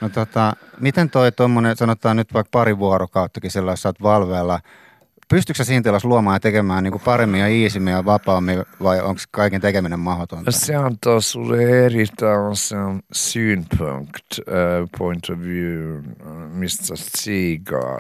No 0.01 0.09
tota, 0.09 0.53
miten 0.81 1.11
toi 1.11 1.33
tuommoinen, 1.33 1.77
sanotaan 1.77 2.17
nyt 2.17 2.35
vaikka 2.35 2.51
pari 2.51 2.79
vuorokauttakin 2.79 3.51
sä 3.51 3.61
oot 3.85 4.03
valveella, 4.03 4.61
pystyykö 5.28 5.56
sä 5.56 5.64
siinä 5.64 5.83
tilassa 5.83 6.09
luomaan 6.09 6.35
ja 6.35 6.40
tekemään 6.40 6.85
niin 6.85 6.92
kuin 6.92 7.02
paremmin 7.04 7.40
ja 7.40 7.49
iisimmin 7.49 7.92
ja 7.92 8.04
vapaammin 8.04 8.64
vai 8.83 9.00
onko 9.00 9.21
kaiken 9.30 9.61
tekeminen 9.61 10.00
mahdotonta? 10.00 10.50
Se 10.50 10.75
antaa 10.75 11.21
sulle 11.21 11.87
eri 11.87 12.06
tällaisen 12.16 13.02
synpunkt, 13.12 14.26
äh, 14.38 14.88
point 14.99 15.30
of 15.30 15.38
view, 15.38 16.02
mistä 16.52 16.95
tsiigaa. 16.95 17.99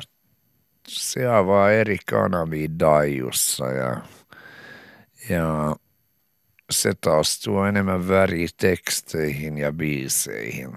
Se 0.88 1.26
avaa 1.26 1.70
eri 1.70 1.98
kanavia 2.10 2.68
Daijussa 2.78 3.66
ja, 3.66 3.96
ja 5.28 5.76
se 6.70 6.92
taas 7.00 7.40
tuo 7.40 7.66
enemmän 7.66 8.08
väriä 8.08 8.48
teksteihin 8.56 9.58
ja 9.58 9.72
biiseihin. 9.72 10.72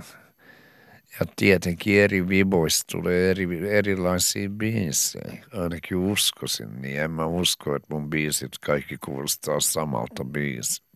Ja 1.20 1.26
tietenkin 1.36 2.02
eri 2.02 2.30
viboista 2.30 2.86
tulee 2.92 3.32
eri, 3.32 3.70
erilaisia 3.70 4.50
biisejä. 4.50 5.46
Ainakin 5.54 5.98
uskoisin, 5.98 6.82
niin 6.82 7.02
en 7.02 7.12
mä 7.12 7.26
usko, 7.26 7.76
että 7.76 7.88
mun 7.92 8.10
biisit 8.10 8.52
kaikki 8.66 8.98
kuulostaa 8.98 9.60
samalta 9.60 10.26
biisiltä. 10.26 10.90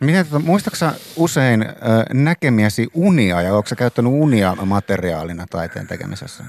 Miten, 0.00 0.26
muistatko 0.44 0.76
sä 0.76 0.94
usein 1.16 1.62
ö, 1.62 1.74
näkemiäsi 2.14 2.88
unia 2.94 3.42
ja 3.42 3.54
onko 3.54 3.68
käyttänyt 3.76 4.12
unia 4.12 4.54
materiaalina 4.54 5.46
taiteen 5.50 5.86
tekemisessä? 5.86 6.44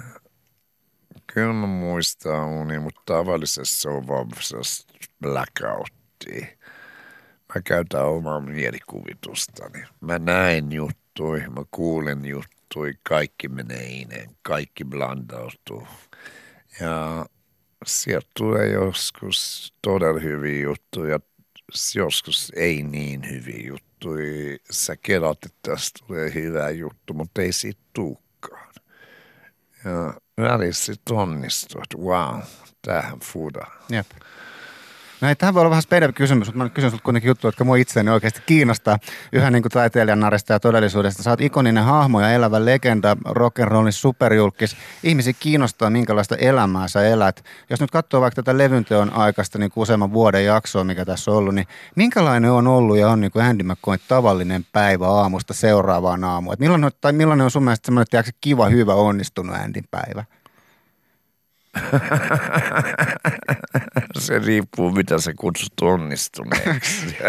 Kyllä 1.34 1.54
mä 1.54 1.68
muistan 1.68 2.46
uni, 2.46 2.80
mutta 2.80 3.02
tavallisesti 3.06 3.76
se 3.76 3.90
on 3.90 4.08
vaan 4.08 4.30
blackoutia. 5.22 6.48
Mä 7.56 7.62
käytän 7.64 8.06
omaa 8.06 8.40
mielikuvitustani. 8.40 9.84
Mä 10.02 10.20
näen 10.20 10.72
juttui, 10.72 11.40
mä 11.40 11.64
kuulen 11.72 12.26
juttui, 12.72 12.94
kaikki 13.04 13.48
menee 13.48 13.88
ineen, 13.88 14.38
kaikki 14.42 14.86
blandautuu. 14.86 15.88
Ja 16.80 17.26
sieltä 17.86 18.28
tulee 18.38 18.68
joskus 18.68 19.74
todella 19.82 20.20
hyviä 20.20 20.64
juttuja, 20.64 21.20
joskus 21.96 22.52
ei 22.56 22.84
niin 22.84 23.30
hyviä 23.30 23.68
juttuja. 23.68 24.58
Sä 24.72 24.96
kelat, 24.98 25.46
että 25.46 25.72
tästä 25.72 26.00
tulee 26.08 26.34
hyvä 26.34 26.70
juttu, 26.70 27.14
mutta 27.14 27.42
ei 27.42 27.54
siitä 27.54 27.82
tuukaan. 27.94 28.74
Ja 29.86 30.14
välissä 30.38 30.94
sitten 30.94 31.16
onnistuu, 31.16 31.82
että 31.82 31.98
wow, 31.98 32.42
tämähän 32.82 33.20
fuda. 33.20 33.66
Jep. 33.90 34.08
No 35.22 35.28
ei, 35.28 35.36
tähän 35.36 35.54
voi 35.54 35.62
olla 35.62 35.70
vähän 35.70 35.82
spedempi 35.82 36.14
kysymys, 36.14 36.48
mutta 36.48 36.58
mä 36.58 36.70
kysyn 36.70 36.92
sulta 36.92 37.04
kuitenkin 37.04 37.28
juttu, 37.28 37.48
jotka 37.48 37.64
mua 37.64 37.76
itseäni 37.76 38.12
oikeasti 38.12 38.42
kiinnostaa. 38.46 38.98
Yhä 39.34 39.52
niin 39.52 39.62
kuin 39.62 39.72
taiteilijan 39.72 40.20
narista 40.20 40.54
ja 40.54 40.60
todellisuudesta. 40.60 41.24
Sä 41.24 41.30
oot 41.30 41.42
ikoninen 41.42 41.84
hahmo 41.84 42.22
ja 42.22 42.32
elävä 42.32 42.66
legenda, 42.66 43.18
rock'n'rollin 43.30 43.92
superjulkis. 43.92 44.78
Ihmisiä 45.04 45.34
kiinnostaa, 45.40 45.90
minkälaista 45.90 46.36
elämää 46.36 46.88
sä 46.88 47.08
elät. 47.08 47.44
Jos 47.70 47.82
nyt 47.82 47.92
katsoo 47.92 48.22
vaikka 48.22 48.44
tätä 48.44 48.58
levynteon 48.58 49.14
aikaista 49.14 49.60
niin 49.60 49.72
kuin 49.72 49.82
useamman 49.82 50.14
vuoden 50.14 50.46
jaksoa, 50.46 50.84
mikä 50.84 51.06
tässä 51.06 51.32
on 51.32 51.38
ollut, 51.38 51.56
niin 51.56 51.68
minkälainen 51.96 52.52
on 52.52 52.68
ollut 52.68 52.98
ja 52.98 53.10
on 53.10 53.22
niin 53.22 53.32
kuin 53.32 53.46
Andy 53.46 53.64
McCoyn 53.64 54.00
tavallinen 54.08 54.66
päivä 54.74 55.08
aamusta 55.08 55.54
seuraavaan 55.54 56.24
aamuun? 56.24 56.54
Et 56.54 56.60
millainen, 56.60 56.92
tai 57.02 57.14
millainen 57.14 57.44
on 57.44 57.52
sun 57.52 57.64
mielestä 57.64 57.86
semmoinen 57.86 58.08
tiedätkö, 58.10 58.32
kiva, 58.42 58.70
hyvä, 58.70 58.94
onnistunut 58.94 59.56
Andyn 59.56 59.86
päivä? 59.92 60.24
Se 64.20 64.40
riippuu, 64.40 64.92
mitä 64.92 65.20
sä 65.20 65.34
kutsut 65.40 65.74
onnistuneeksi. 65.82 67.18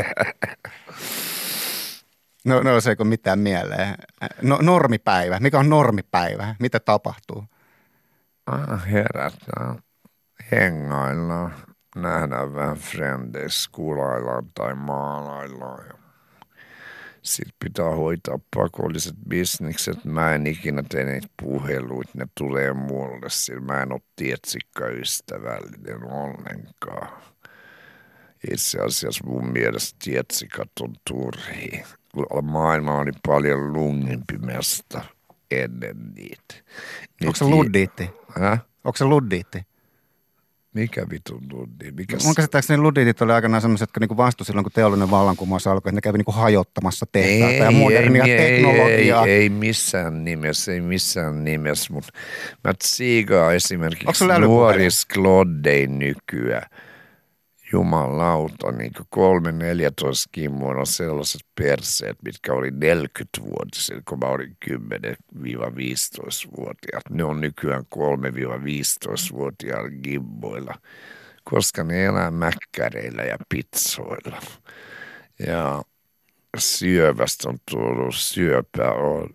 No, 2.44 2.62
nouseeko 2.62 3.04
mitään 3.04 3.38
mieleen? 3.38 3.94
No, 4.42 4.58
normipäivä. 4.62 5.40
Mikä 5.40 5.58
on 5.58 5.70
normipäivä? 5.70 6.54
Mitä 6.60 6.80
tapahtuu? 6.80 7.44
ah, 8.46 8.86
herätään, 8.90 9.78
hengaillaan, 10.52 11.54
nähdään 11.96 12.54
vähän 12.54 12.76
frendeissä, 12.76 13.70
kulaillaan 13.72 14.44
tai 14.54 14.74
maalaillaan. 14.74 15.84
Ja 15.86 15.94
sitten 17.22 17.54
pitää 17.64 17.90
hoitaa 17.90 18.38
pakolliset 18.56 19.14
bisnekset. 19.28 20.04
Mä 20.04 20.34
en 20.34 20.46
ikinä 20.46 20.82
tee 20.88 21.04
niitä 21.04 21.28
puheluita, 21.42 22.10
ne 22.14 22.26
tulee 22.38 22.72
mulle, 22.72 23.26
sillä 23.30 23.60
mä 23.60 23.82
en 23.82 23.92
ole 23.92 24.00
tietsikka-ystävällinen 24.16 26.04
ollenkaan. 26.04 27.22
Itse 28.52 28.78
asiassa 28.80 29.24
mun 29.26 29.52
mielestä 29.52 29.96
tietsikat 30.04 30.70
on 30.80 30.94
turhia. 31.10 31.86
Maailma 32.42 32.98
oli 32.98 33.10
paljon 33.26 33.72
lungimpi 33.72 34.38
mesta 34.38 35.04
ennen 35.50 35.96
niitä. 36.14 36.54
Onko 37.24 37.36
se 37.36 37.44
Nyt- 37.44 37.54
luddiitti? 37.54 38.10
Häh? 38.40 38.60
Onko 38.84 38.96
se 38.96 39.04
luddiitti? 39.04 39.66
Mikä 40.74 41.06
vitun 41.10 41.42
luddi? 41.52 41.92
Mikä 41.92 42.16
Mun 42.24 42.34
käsittääkseni 42.34 42.82
luddiitit 42.82 43.22
oli 43.22 43.32
aikanaan 43.32 43.60
sellaiset, 43.60 43.82
jotka 43.82 44.00
niinku 44.00 44.16
vastui 44.16 44.46
silloin, 44.46 44.64
kun 44.64 44.72
teollinen 44.72 45.10
vallankumous 45.10 45.66
alkoi, 45.66 45.90
että 45.90 45.96
ne 45.96 46.00
kävi 46.00 46.18
niinku 46.18 46.32
hajottamassa 46.32 47.06
tehtaita 47.12 47.64
ja 47.64 47.70
modernia 47.70 48.24
ei, 48.24 48.36
teknologiaa. 48.36 49.26
Ei, 49.26 49.32
ei, 49.32 49.42
ei 49.42 49.48
missään 49.48 50.24
nimessä, 50.24 50.72
ei 50.72 50.80
missään 50.80 51.44
nimessä, 51.44 51.92
mutta 51.92 52.12
mä 52.64 52.74
tsiigaan 52.74 53.54
esimerkiksi 53.54 54.24
nuoris 54.40 55.06
nykyään. 55.88 56.66
Jumalauta, 57.72 58.72
niin 58.72 58.92
kolme 59.10 59.52
14 59.52 60.28
kimmoilla 60.32 60.80
on 60.80 60.86
sellaiset 60.86 61.40
perseet, 61.54 62.16
mitkä 62.24 62.52
oli 62.52 62.70
40-vuotiset, 62.70 64.02
kun 64.08 64.18
mä 64.18 64.26
olin 64.26 64.56
10-15-vuotiaat. 64.70 67.10
Ne 67.10 67.24
on 67.24 67.40
nykyään 67.40 67.84
3-15-vuotiailla 67.94 69.90
gimmoilla, 70.02 70.74
koska 71.44 71.84
ne 71.84 72.04
elää 72.04 72.30
mäkkäreillä 72.30 73.22
ja 73.22 73.36
pizzoilla. 73.48 74.42
Ja 75.46 75.82
syövästä 76.58 77.48
on 77.48 77.58
tullut 77.70 78.14
syöpä 78.14 78.92
on 78.92 79.28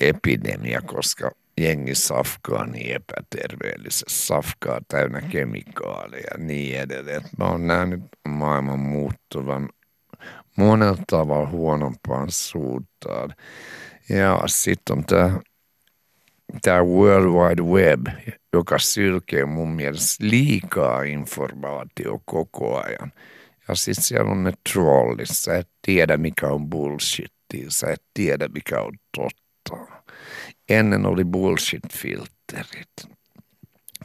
epidemia, 0.00 0.82
koska 0.82 1.30
jengi 1.60 1.94
safkaa 1.94 2.66
niin 2.66 2.96
epäterveellisesti, 2.96 4.04
safkaa 4.08 4.80
täynnä 4.88 5.20
kemikaaleja 5.20 6.24
ja 6.30 6.44
niin 6.44 6.80
edelleen. 6.80 7.22
Mä 7.38 7.44
oon 7.44 7.66
nähnyt 7.66 8.00
maailman 8.28 8.78
muuttuvan 8.78 9.68
monella 10.56 11.02
tavalla 11.10 11.48
huonompaan 11.48 12.30
suuntaan. 12.30 13.34
Ja 14.08 14.40
sitten 14.46 14.98
on 14.98 15.04
tämä 15.04 15.40
tämä 16.62 16.82
World 16.82 17.26
Wide 17.26 17.62
Web, 17.62 18.06
joka 18.52 18.78
sylkee 18.78 19.44
mun 19.44 19.68
mielestä 19.68 20.24
liikaa 20.28 21.02
informaatio 21.02 22.20
koko 22.24 22.82
ajan. 22.86 23.12
Ja 23.68 23.74
sitten 23.74 24.04
siellä 24.04 24.30
on 24.30 24.44
ne 24.44 24.52
trollit, 24.72 25.28
sä 25.32 25.56
et 25.56 25.68
tiedä 25.86 26.16
mikä 26.16 26.46
on 26.46 26.70
bullshittia, 26.70 27.66
sä 27.68 27.86
et 27.90 28.02
tiedä 28.14 28.48
mikä 28.48 28.80
on 28.80 28.92
totta. 29.16 29.93
Ennen 30.68 31.06
oli 31.06 31.24
bullshit-filterit. 31.24 33.16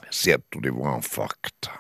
Sieltä 0.10 0.46
tuli 0.54 0.76
vaan 0.76 1.02
fakta. 1.02 1.72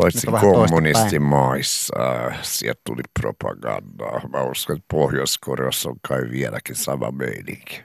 Paitsi 0.00 0.26
kommunistimaissa, 0.26 1.94
sieltä 2.42 2.80
tuli 2.84 3.02
propagandaa. 3.20 4.20
Mä 4.28 4.42
uskon, 4.42 4.76
että 4.76 4.86
Pohjois-Koreassa 4.90 5.88
on 5.88 5.96
kai 6.08 6.20
vieläkin 6.30 6.76
sama 6.76 7.10
meininki. 7.10 7.82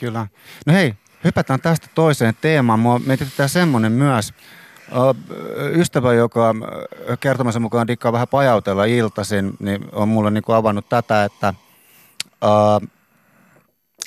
Kyllä. 0.00 0.26
No 0.66 0.72
hei, 0.72 0.94
hypätään 1.24 1.60
tästä 1.60 1.86
toiseen 1.94 2.34
teemaan. 2.40 2.80
Mua 2.80 2.98
mietityttää 2.98 3.48
semmoinen 3.48 3.92
myös. 3.92 4.34
Ystävä, 5.74 6.14
joka 6.14 6.54
kertomassa 7.20 7.60
mukaan 7.60 7.86
dikkaa 7.86 8.12
vähän 8.12 8.28
pajautella 8.28 8.84
iltaisin, 8.84 9.52
niin 9.58 9.88
on 9.92 10.08
mulle 10.08 10.30
niin 10.30 10.44
kuin 10.44 10.56
avannut 10.56 10.88
tätä, 10.88 11.24
että 11.24 11.54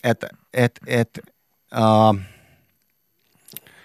et, 0.04 0.26
et, 0.54 0.80
et, 0.88 1.20
uh, 1.76 2.20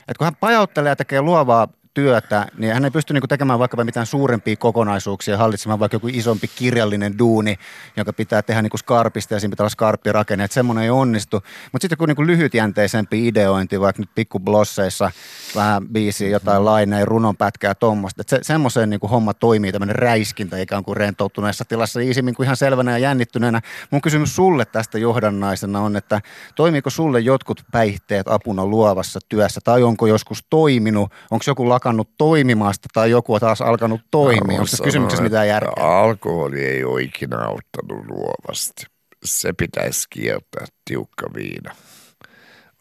et 0.09 0.19
kun 0.19 0.25
hän 0.25 0.37
pajauttelee 0.41 0.91
ja 0.91 0.97
tekee 0.97 1.23
luovaa 1.23 1.69
työtä, 1.99 2.47
niin 2.59 2.75
hän 2.75 2.85
ei 2.85 2.90
pysty 2.90 3.14
niin 3.14 3.28
tekemään 3.28 3.59
vaikka 3.59 3.85
mitään 3.85 4.07
suurempia 4.07 4.57
kokonaisuuksia, 4.57 5.37
hallitsemaan 5.37 5.81
vaikka 5.81 5.95
joku 5.95 6.09
isompi 6.09 6.49
kirjallinen 6.49 7.19
duuni, 7.19 7.59
joka 7.97 8.12
pitää 8.12 8.43
tehdä 8.43 8.62
niin 8.62 8.78
skarpista 8.78 9.35
ja 9.35 9.40
siinä 9.40 9.50
pitää 9.50 9.64
olla 9.64 9.71
skarppirakenne, 9.71 10.45
että 10.45 10.55
semmoinen 10.55 10.85
ei 10.85 10.90
onnistu. 10.90 11.37
Mutta 11.73 11.85
sitten 11.85 11.97
joku 12.00 12.07
niin 12.07 12.26
lyhytjänteisempi 12.26 13.28
ideointi, 13.28 13.81
vaikka 13.81 14.02
nyt 14.02 14.11
pikkublosseissa 14.14 15.11
vähän 15.55 15.88
biisi, 15.88 16.31
jotain 16.31 16.64
laineja, 16.64 17.05
runon 17.05 17.37
pätkää 17.37 17.75
tuommoista. 17.75 18.23
Se, 18.26 18.38
semmoiseen 18.43 18.90
niin 18.90 19.00
homma 19.11 19.35
toimii 19.35 19.73
tämmöinen 19.73 19.97
räiskintä 19.97 20.59
ikään 20.59 20.85
kuin 20.85 20.97
rentoutuneessa 20.97 21.64
tilassa, 21.64 22.00
iisimmin 22.00 22.35
kuin 22.35 22.45
ihan 22.45 22.57
selvänä 22.57 22.90
ja 22.90 22.99
jännittyneenä. 22.99 23.61
Mun 23.90 24.00
kysymys 24.00 24.37
sulle 24.37 24.64
tästä 24.64 24.99
johdannaisena 24.99 25.81
on, 25.81 25.97
että 25.97 26.21
toimiiko 26.55 26.90
sulle 26.90 27.21
jotkut 27.21 27.62
päihteet 27.73 28.28
apuna 28.28 28.67
luovassa 28.67 29.21
työssä 29.28 29.61
tai 29.64 29.83
onko 29.83 30.07
joskus 30.07 30.45
toiminut, 30.50 31.12
onko 31.31 31.45
joku 31.47 31.69
lakannut 31.69 31.88
lakannut 31.88 32.11
toimimasta 32.18 32.88
tai 32.92 33.11
joku 33.11 33.35
on 33.35 33.40
taas 33.40 33.61
alkanut 33.61 34.00
toimia? 34.11 34.59
Onko 34.59 34.71
tässä 34.71 34.85
kysymyksessä 34.85 35.23
mitään 35.23 35.49
järkeä? 35.49 35.73
Alkoholi 35.76 36.64
ei 36.64 36.85
ole 36.85 37.02
ikinä 37.02 37.38
auttanut 37.38 38.07
luovasti. 38.09 38.87
Se 39.25 39.52
pitäisi 39.52 40.07
kieltää 40.11 40.66
tiukka 40.85 41.26
viina. 41.35 41.75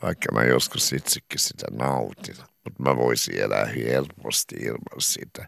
Vaikka 0.02 0.32
mä 0.34 0.44
joskus 0.44 0.94
itsekin 0.94 1.40
sitä 1.40 1.66
nautin. 1.72 2.36
Mutta 2.64 2.84
mä 2.84 2.96
voisin 2.96 3.40
elää 3.40 3.66
helposti 3.66 4.56
ilman 4.56 5.02
sitä. 5.02 5.48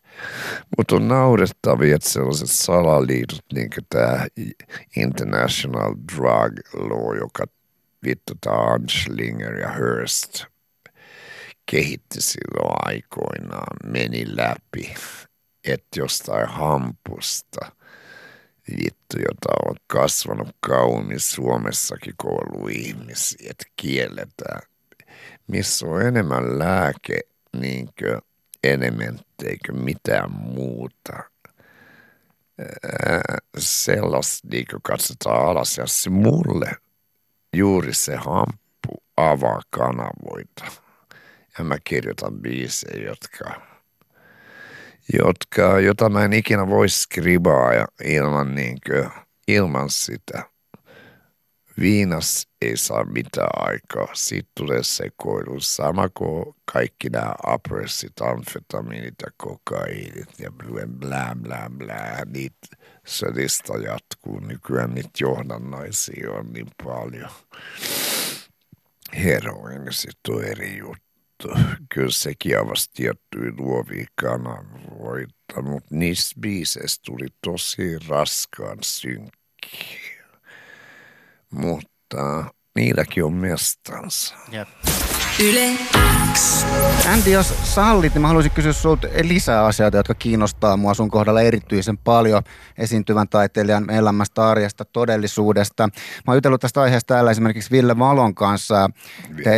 Mutta 0.78 0.96
on 0.96 1.08
naurettavia, 1.08 1.96
että 1.96 2.10
sellaiset 2.10 2.50
salaliitot, 2.50 3.46
niin 3.54 3.70
kuin 3.76 3.86
tämä 3.90 4.28
International 4.98 5.96
Drug 6.16 6.54
Law, 6.74 7.18
joka 7.18 7.44
vittu 8.06 8.34
tämä 8.42 8.58
Anslinger 8.58 9.60
ja 9.60 9.70
Hearst– 9.70 10.44
kehitti 11.72 12.22
silloin 12.22 12.76
aikoinaan, 12.86 13.78
meni 13.86 14.26
läpi, 14.28 14.96
että 15.64 16.00
jostain 16.00 16.48
hampusta, 16.48 17.72
vittu, 18.72 19.18
jota 19.18 19.70
on 19.70 19.76
kasvanut 19.88 20.56
kauemmin 20.60 21.20
Suomessakin 21.20 22.14
koulu 22.18 22.68
ihmisiä, 22.68 23.48
että 23.52 23.66
kielletään, 23.76 24.62
missä 25.48 25.86
on 25.86 26.02
enemmän 26.02 26.60
lääke, 26.60 27.20
niinkö 27.58 28.22
elementtejä 28.64 29.58
kuin 29.66 29.84
mitään 29.84 30.32
muuta. 30.32 31.24
Sellaista 33.58 34.48
niin 34.52 34.66
katsotaan 34.84 35.46
alas 35.46 35.78
ja 35.78 35.88
se 35.88 36.10
mulle 36.10 36.72
juuri 37.56 37.94
se 37.94 38.16
hamppu 38.16 39.04
avaa 39.18 39.62
kanavoita 39.70 40.89
ja 41.60 41.66
mä 41.66 41.78
kirjoitan 41.84 42.34
biisejä, 42.34 43.06
jotka, 43.06 43.62
jotka, 45.24 45.80
jota 45.80 46.10
mä 46.10 46.26
en 46.26 46.34
ikinä 46.34 46.68
voi 46.68 46.90
skribaa 46.90 47.74
ja 47.74 47.88
ilman, 48.04 48.56
niin 48.56 48.78
kuin, 48.88 49.10
ilman 49.48 49.90
sitä. 49.90 50.44
Viinas 51.80 52.48
ei 52.62 52.78
saa 52.78 53.06
mitään 53.06 53.50
aikaa. 53.56 54.08
Siitä 54.14 54.50
tulee 54.58 54.84
sekoilu. 54.84 55.60
Sama 55.60 56.10
kuin 56.10 56.56
kaikki 56.74 57.10
nämä 57.10 57.34
apressit, 57.44 58.22
amfetamiinit 58.22 59.16
ja 59.22 59.32
kokainit 59.38 60.40
ja 60.40 60.52
blää, 61.00 61.36
blää, 61.42 61.70
blää. 61.78 62.24
Niitä 62.26 62.68
sodista 63.06 63.78
jatkuu. 63.78 64.40
Nykyään 64.40 64.96
niitä 64.96 65.10
johdannaisia 65.20 66.32
on 66.32 66.54
niin 66.54 66.68
paljon. 66.84 67.30
Heroin, 69.24 69.82
sitten 69.90 70.36
on 70.36 70.44
eri 70.44 70.78
juttu 70.78 71.09
kyllä 71.94 72.12
sekin 72.12 72.60
avasi 72.60 72.90
tiettyjä 72.94 73.52
luovia 73.58 74.06
kanavoita, 74.22 75.62
mutta 75.62 75.96
niissä 75.96 76.36
biiseissä 76.40 77.02
tuli 77.06 77.28
tosi 77.44 78.00
raskaan 78.08 78.78
synkkiä. 78.82 80.26
Mutta 81.52 82.46
niilläkin 82.76 83.24
on 83.24 83.34
mestansa. 83.34 84.36
Jep. 84.52 84.68
Yle 85.44 85.70
X. 86.34 86.66
Andy, 87.14 87.30
jos 87.30 87.54
sallit, 87.64 88.14
niin 88.14 88.22
mä 88.22 88.28
haluaisin 88.28 88.52
kysyä 88.52 88.74
sinulta 88.74 89.08
lisää 89.24 89.66
asioita, 89.66 89.98
jotka 89.98 90.14
kiinnostaa 90.14 90.78
mua 90.78 90.94
sun 90.94 91.12
kohdalla 91.12 91.42
erityisen 91.42 91.98
paljon 91.98 92.44
esiintyvän 92.78 93.30
taiteilijan 93.30 93.90
elämästä, 93.90 94.50
arjesta, 94.50 94.86
todellisuudesta. 94.86 95.84
Mä 95.88 96.24
oon 96.28 96.38
jutellut 96.38 96.62
tästä 96.62 96.82
aiheesta 96.82 97.14
täällä 97.14 97.32
esimerkiksi 97.32 97.72
Ville 97.72 98.00
Valon 98.00 98.36
kanssa. 98.36 98.76
Ja, 98.76 99.52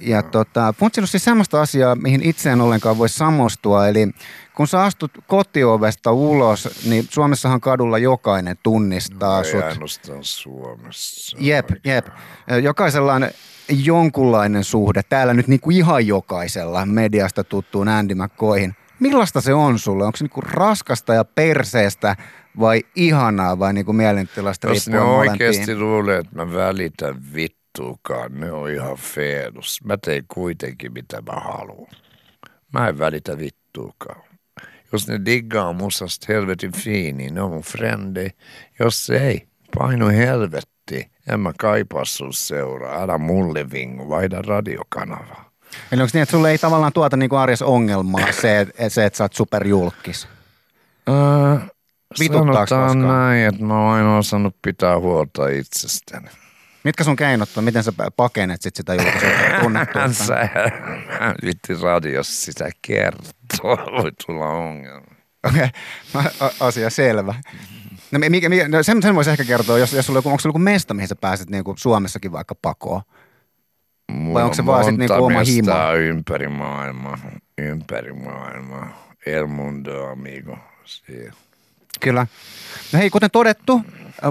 ja 0.00 0.22
tota, 0.22 0.74
siis 1.04 1.24
semmoista 1.24 1.62
asiaa, 1.62 1.96
mihin 1.96 2.22
itse 2.22 2.50
en 2.50 2.60
ollenkaan 2.60 2.98
voi 2.98 3.08
samostua, 3.08 3.88
eli 3.88 4.08
kun 4.56 4.68
sä 4.68 4.82
astut 4.82 5.10
kotiovesta 5.26 6.12
ulos, 6.12 6.84
niin 6.86 7.06
Suomessahan 7.10 7.60
kadulla 7.60 7.98
jokainen 7.98 8.56
tunnistaa 8.62 9.38
no, 9.38 9.44
ei 9.44 9.52
sut. 9.52 9.62
ainoastaan 9.64 10.24
Suomessa. 10.24 11.36
Jep, 11.40 11.70
jep. 11.84 12.06
Jokaisella 12.62 13.14
on 13.14 13.28
jonkunlainen 13.68 14.64
suhde. 14.64 15.02
Täällä 15.02 15.34
nyt 15.34 15.48
niin 15.48 15.60
kuin 15.60 15.76
ihan 15.76 16.06
jokaisella 16.06 16.86
mediasta 16.86 17.44
tuttuun 17.44 17.88
Andy 17.88 18.14
McCoyin. 18.14 18.74
Millaista 19.00 19.40
se 19.40 19.54
on 19.54 19.78
sulle? 19.78 20.04
Onko 20.04 20.16
se 20.16 20.24
niinku 20.24 20.40
raskasta 20.40 21.14
ja 21.14 21.24
perseestä 21.24 22.16
vai 22.60 22.82
ihanaa 22.96 23.58
vai 23.58 23.72
niinku 23.72 23.92
mielentilasta 23.92 24.68
Jos 24.68 24.88
ne 24.88 25.00
oikeasti 25.00 25.78
luulee, 25.78 26.18
että 26.18 26.36
mä 26.36 26.52
välitän 26.52 27.14
vittuukaan, 27.34 28.40
ne 28.40 28.52
on 28.52 28.70
ihan 28.70 28.96
feedus. 28.96 29.80
Mä 29.84 29.96
teen 29.96 30.24
kuitenkin 30.28 30.92
mitä 30.92 31.22
mä 31.22 31.40
haluan. 31.40 31.90
Mä 32.72 32.88
en 32.88 32.98
välitä 32.98 33.38
vittuukaan. 33.38 34.33
Jos 34.94 35.08
ne 35.08 35.20
diggaa 35.24 35.72
musasta 35.72 36.26
helvetin 36.28 36.72
fiini, 36.72 37.30
ne 37.30 37.42
on 37.42 37.62
frendi. 37.62 38.28
Jos 38.78 39.10
ei, 39.10 39.48
painu 39.76 40.08
helvetti. 40.08 41.10
En 41.32 41.40
mä 41.40 41.52
kaipaa 41.58 42.04
sun 42.04 42.32
seuraa. 42.32 43.02
Älä 43.02 43.18
mulle 43.18 43.70
vingu, 43.70 44.08
vaihda 44.08 44.42
radiokanavaa. 44.42 45.50
Eli 45.92 46.02
onko 46.02 46.10
niin, 46.14 46.22
että 46.22 46.30
sulle 46.30 46.50
ei 46.50 46.58
tavallaan 46.58 46.92
tuota 46.92 47.16
niin 47.16 47.32
arjessa 47.32 47.66
ongelmaa 47.66 48.32
se, 48.32 48.60
että, 48.60 48.88
se, 48.88 49.04
että 49.04 49.16
sä 49.16 49.24
oot 49.24 49.32
superjulkis? 49.32 50.28
Öö, 51.08 51.58
sanotaan 52.26 53.00
näin, 53.00 53.48
että 53.48 53.64
mä 53.64 53.80
oon 53.80 53.94
aina 53.94 54.18
osannut 54.18 54.56
pitää 54.62 54.98
huolta 54.98 55.48
itsestäni. 55.48 56.28
Mitkä 56.84 57.04
sun 57.04 57.16
keinot 57.16 57.56
on? 57.56 57.64
Miten 57.64 57.82
sä 57.82 57.92
pakenet 58.16 58.62
sit 58.62 58.76
sitä 58.76 58.94
julkaisuutta 58.94 59.60
tunnettuutta? 59.60 60.12
Sä 60.24 60.48
vitti 61.44 61.74
radiossa 61.82 62.44
sitä 62.44 62.70
kertoa, 62.82 63.76
voi 63.92 64.12
tulla 64.26 64.46
ongelma. 64.46 65.14
Okei, 65.48 65.64
okay. 66.14 66.50
asia 66.60 66.90
selvä. 66.90 67.34
No, 68.10 68.18
mikä, 68.28 68.48
mikä, 68.48 68.68
no 68.68 68.82
sen, 68.82 69.02
sen 69.02 69.14
voisi 69.14 69.30
ehkä 69.30 69.44
kertoa, 69.44 69.78
jos, 69.78 69.92
jos 69.92 70.06
sulla 70.06 70.18
joku, 70.18 70.28
onko 70.28 70.40
sulla 70.40 70.50
joku 70.50 70.58
mesta, 70.58 70.94
mihin 70.94 71.08
sä 71.08 71.16
pääset 71.16 71.50
niin 71.50 71.64
kuin 71.64 71.78
Suomessakin 71.78 72.32
vaikka 72.32 72.54
pakoon? 72.62 73.02
Mulla 74.12 74.34
Vai 74.34 74.42
onko 74.42 74.54
se 74.54 74.66
vaan 74.66 74.84
sitten 74.84 74.98
niinku 74.98 75.24
oma 75.24 75.40
himo? 75.40 75.92
ympäri 75.98 76.48
maailmaa, 76.48 77.18
ympäri 77.58 78.12
maailmaa. 78.12 79.14
El 79.26 79.46
mundo 79.46 80.06
amigo. 80.06 80.58
Siellä. 80.84 81.32
Kyllä. 82.00 82.26
No 82.92 82.98
hei, 82.98 83.10
kuten 83.10 83.30
todettu, 83.30 83.80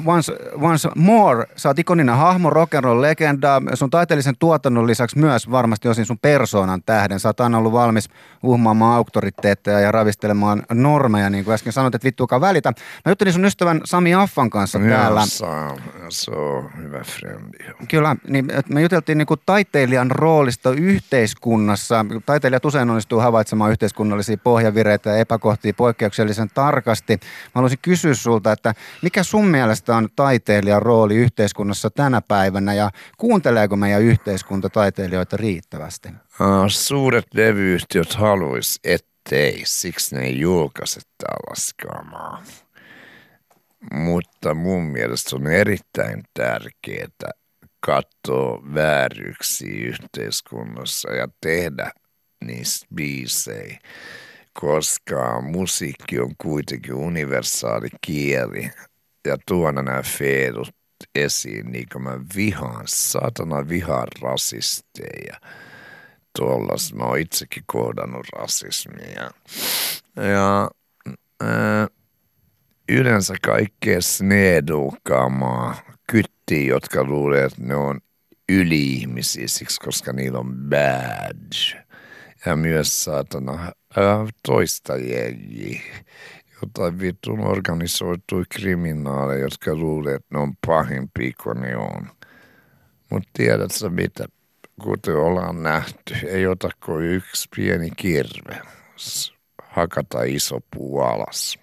Once, 0.06 0.34
once 0.62 0.89
More, 0.96 1.46
sä 1.56 1.69
oot 1.69 1.80
ikoninen 1.80 2.15
hahmo, 2.15 2.50
rock'n'roll 2.50 3.02
legenda, 3.02 3.62
sun 3.74 3.89
taiteellisen 3.89 4.36
tuotannon 4.39 4.88
lisäksi 4.88 5.19
myös 5.19 5.52
varmasti 5.52 5.88
osin 5.88 6.06
sun 6.06 6.19
persoonan 6.19 6.84
tähden. 6.86 7.19
Sä 7.19 7.30
oot 7.30 7.39
aina 7.39 7.58
ollut 7.58 7.74
valmis 7.74 8.10
uhmaamaan 8.43 8.96
auktoriteetteja 8.96 9.80
ja 9.80 9.91
ravistelemaan 9.91 10.63
normeja, 10.72 11.30
niin 11.30 11.46
kuin 11.46 11.54
äsken 11.54 11.74
sanoit, 11.74 11.96
että 11.96 12.06
vittuakaan 12.06 12.41
välitä. 12.41 12.74
Mä 13.06 13.12
juttelin 13.12 13.34
sun 13.34 13.46
ystävän 13.46 13.82
Sami 13.86 14.13
Affan 14.13 14.50
kanssa 14.50 14.80
ja, 14.80 14.98
täällä. 14.98 15.22
se 16.10 16.32
on 16.32 16.69
hyvä 16.78 17.04
frendi. 17.04 17.58
Kyllä, 17.89 18.15
niin 18.28 18.48
me 18.69 18.82
juteltiin 18.82 19.17
niin 19.17 19.26
kuin 19.26 19.39
taiteilijan 19.46 20.12
roolista 20.12 20.72
yhteiskunnassa. 20.72 22.06
Taiteilijat 22.26 22.65
usein 22.65 22.89
onnistuu 22.89 23.19
havaitsemaan 23.19 23.72
yhteiskunnallisia 23.72 24.38
pohjavireitä 24.38 25.10
ja 25.10 25.17
epäkohtia 25.17 25.74
poikkeuksellisen 25.74 26.50
tarkasti. 26.54 27.13
Mä 27.13 27.52
haluaisin 27.56 27.80
kysyä 27.82 28.13
sulta, 28.13 28.52
että 28.52 28.74
mikä 29.02 29.24
sun 29.24 29.48
mielestä 29.48 29.72
mielestä 29.73 29.95
on 29.95 30.09
taiteilijan 30.15 30.81
rooli 30.81 31.15
yhteiskunnassa 31.15 31.89
tänä 31.89 32.21
päivänä 32.27 32.73
ja 32.73 32.89
kuunteleeko 33.17 33.75
meidän 33.75 34.01
yhteiskunta 34.01 34.69
taiteilijoita 34.69 35.38
riittävästi? 35.38 36.09
Suuret 36.67 37.25
levyyhtiöt 37.33 38.13
haluaisi, 38.13 38.79
ettei, 38.83 39.62
siksi 39.65 40.15
ne 40.15 40.21
ei 40.21 40.39
julkaise 40.39 41.01
tällaista. 41.17 41.73
Mutta 43.93 44.53
mun 44.53 44.83
mielestä 44.83 45.36
on 45.36 45.47
erittäin 45.47 46.23
tärkeää 46.33 47.31
katsoa 47.79 48.62
vääryyksiä 48.73 49.88
yhteiskunnassa 49.88 51.13
ja 51.13 51.27
tehdä 51.41 51.91
niistä 52.45 52.88
biisejä, 52.95 53.79
koska 54.53 55.41
musiikki 55.41 56.19
on 56.19 56.36
kuitenkin 56.38 56.93
universaali 56.93 57.88
kieli 58.01 58.71
ja 59.25 59.38
tuona 59.47 59.81
nämä 59.81 60.01
feedut 60.01 60.69
esiin, 61.15 61.71
niin 61.71 61.86
kuin 61.91 62.03
mä 62.03 62.19
vihaan, 62.36 62.83
saatana 62.88 63.69
vihaan 63.69 64.07
rasisteja. 64.21 65.39
Tuollas, 66.39 66.93
mä 66.93 67.03
oon 67.03 67.19
itsekin 67.19 67.63
kohdannut 67.65 68.27
rasismia. 68.33 69.31
Ja 70.15 70.69
ää, 71.41 71.88
yleensä 72.89 73.36
kaikkea 73.41 74.01
sneedukamaa 74.01 75.75
kyttiä, 76.12 76.67
jotka 76.67 77.03
luulee, 77.03 77.43
että 77.43 77.62
ne 77.63 77.75
on 77.75 77.99
yli-ihmisiä 78.49 79.47
siksi, 79.47 79.79
koska 79.79 80.13
niillä 80.13 80.39
on 80.39 80.55
badge. 80.55 81.83
Ja 82.45 82.55
myös 82.55 83.03
saatana 83.03 83.53
ää, 83.97 84.27
toista 84.47 84.97
jengiä. 84.97 85.81
Jotain 86.63 86.99
vittun 86.99 87.39
organisoitui 87.39 88.43
kriminaaleja, 88.49 89.41
jotka 89.41 89.76
luulee, 89.76 90.15
että 90.15 90.28
ne 90.34 90.39
on 90.39 90.54
pahimpia 90.67 91.32
kuin 91.43 91.62
ne 91.62 91.78
on. 91.78 92.08
Mutta 93.10 93.30
tiedätkö 93.34 93.89
mitä? 93.89 94.26
Kuten 94.82 95.15
ollaan 95.15 95.63
nähty, 95.63 96.13
ei 96.28 96.47
ota 96.47 96.69
kuin 96.86 97.06
yksi 97.06 97.49
pieni 97.56 97.89
kirve. 97.97 98.62
Hakata 99.63 100.23
iso 100.23 100.60
puu 100.71 101.02
alas. 101.02 101.60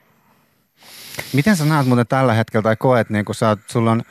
Miten 1.33 1.57
sä 1.57 1.65
näet 1.65 1.87
muuten 1.87 2.07
tällä 2.07 2.35
hetkellä 2.35 2.63
tai 2.63 2.77
koet, 2.77 3.11
niin 3.11 3.25
kun 3.25 3.35
sä 3.35 3.57
sulla 3.67 3.93
on 3.93 4.03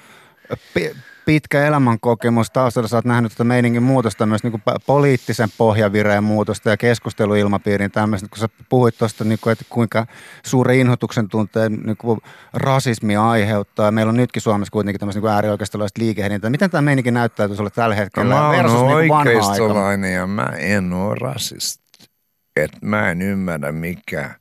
pitkä 1.29 1.65
elämänkokemus 1.65 2.51
taustalla, 2.51 2.87
sä 2.87 2.95
oot 2.95 3.05
nähnyt 3.05 3.31
tätä 3.31 3.43
meiningin 3.43 3.83
muutosta, 3.83 4.25
myös 4.25 4.43
niin 4.43 4.51
kuin 4.51 4.63
poliittisen 4.85 5.49
pohjavireen 5.57 6.23
muutosta 6.23 6.69
ja 6.69 6.77
keskusteluilmapiirin 6.77 7.91
tämmöistä, 7.91 8.27
kun 8.29 8.37
sä 8.37 8.49
puhuit 8.69 8.97
tuosta, 8.97 9.23
niin 9.23 9.39
kuin, 9.41 9.51
että 9.51 9.65
kuinka 9.69 10.05
suuri 10.45 10.79
inhotuksen 10.79 11.29
tunteen 11.29 11.73
niin 11.85 11.97
kuin 11.97 12.19
rasismi 12.53 13.15
aiheuttaa. 13.15 13.85
Ja 13.85 13.91
meillä 13.91 14.09
on 14.09 14.17
nytkin 14.17 14.41
Suomessa 14.41 14.71
kuitenkin 14.71 14.99
tämmöistä 14.99 15.21
niin 15.21 15.29
äärioikeistolaista 15.29 16.01
liikehdintää. 16.01 16.49
Miten 16.49 16.69
tämä 16.69 16.81
meininki 16.81 17.11
näyttäytyy 17.11 17.57
sulle 17.57 17.69
tällä 17.69 17.95
hetkellä 17.95 18.35
Mä 18.35 18.49
versus 18.49 18.79
oon 18.79 19.01
niin 19.01 19.11
oikeistolainen 19.11 20.13
ja 20.13 20.27
mä 20.27 20.49
en 20.57 20.93
oo 20.93 21.15
rasisti. 21.15 22.09
Et 22.55 22.71
mä 22.81 23.11
en 23.11 23.21
ymmärrä, 23.21 23.71
mikä 23.71 24.35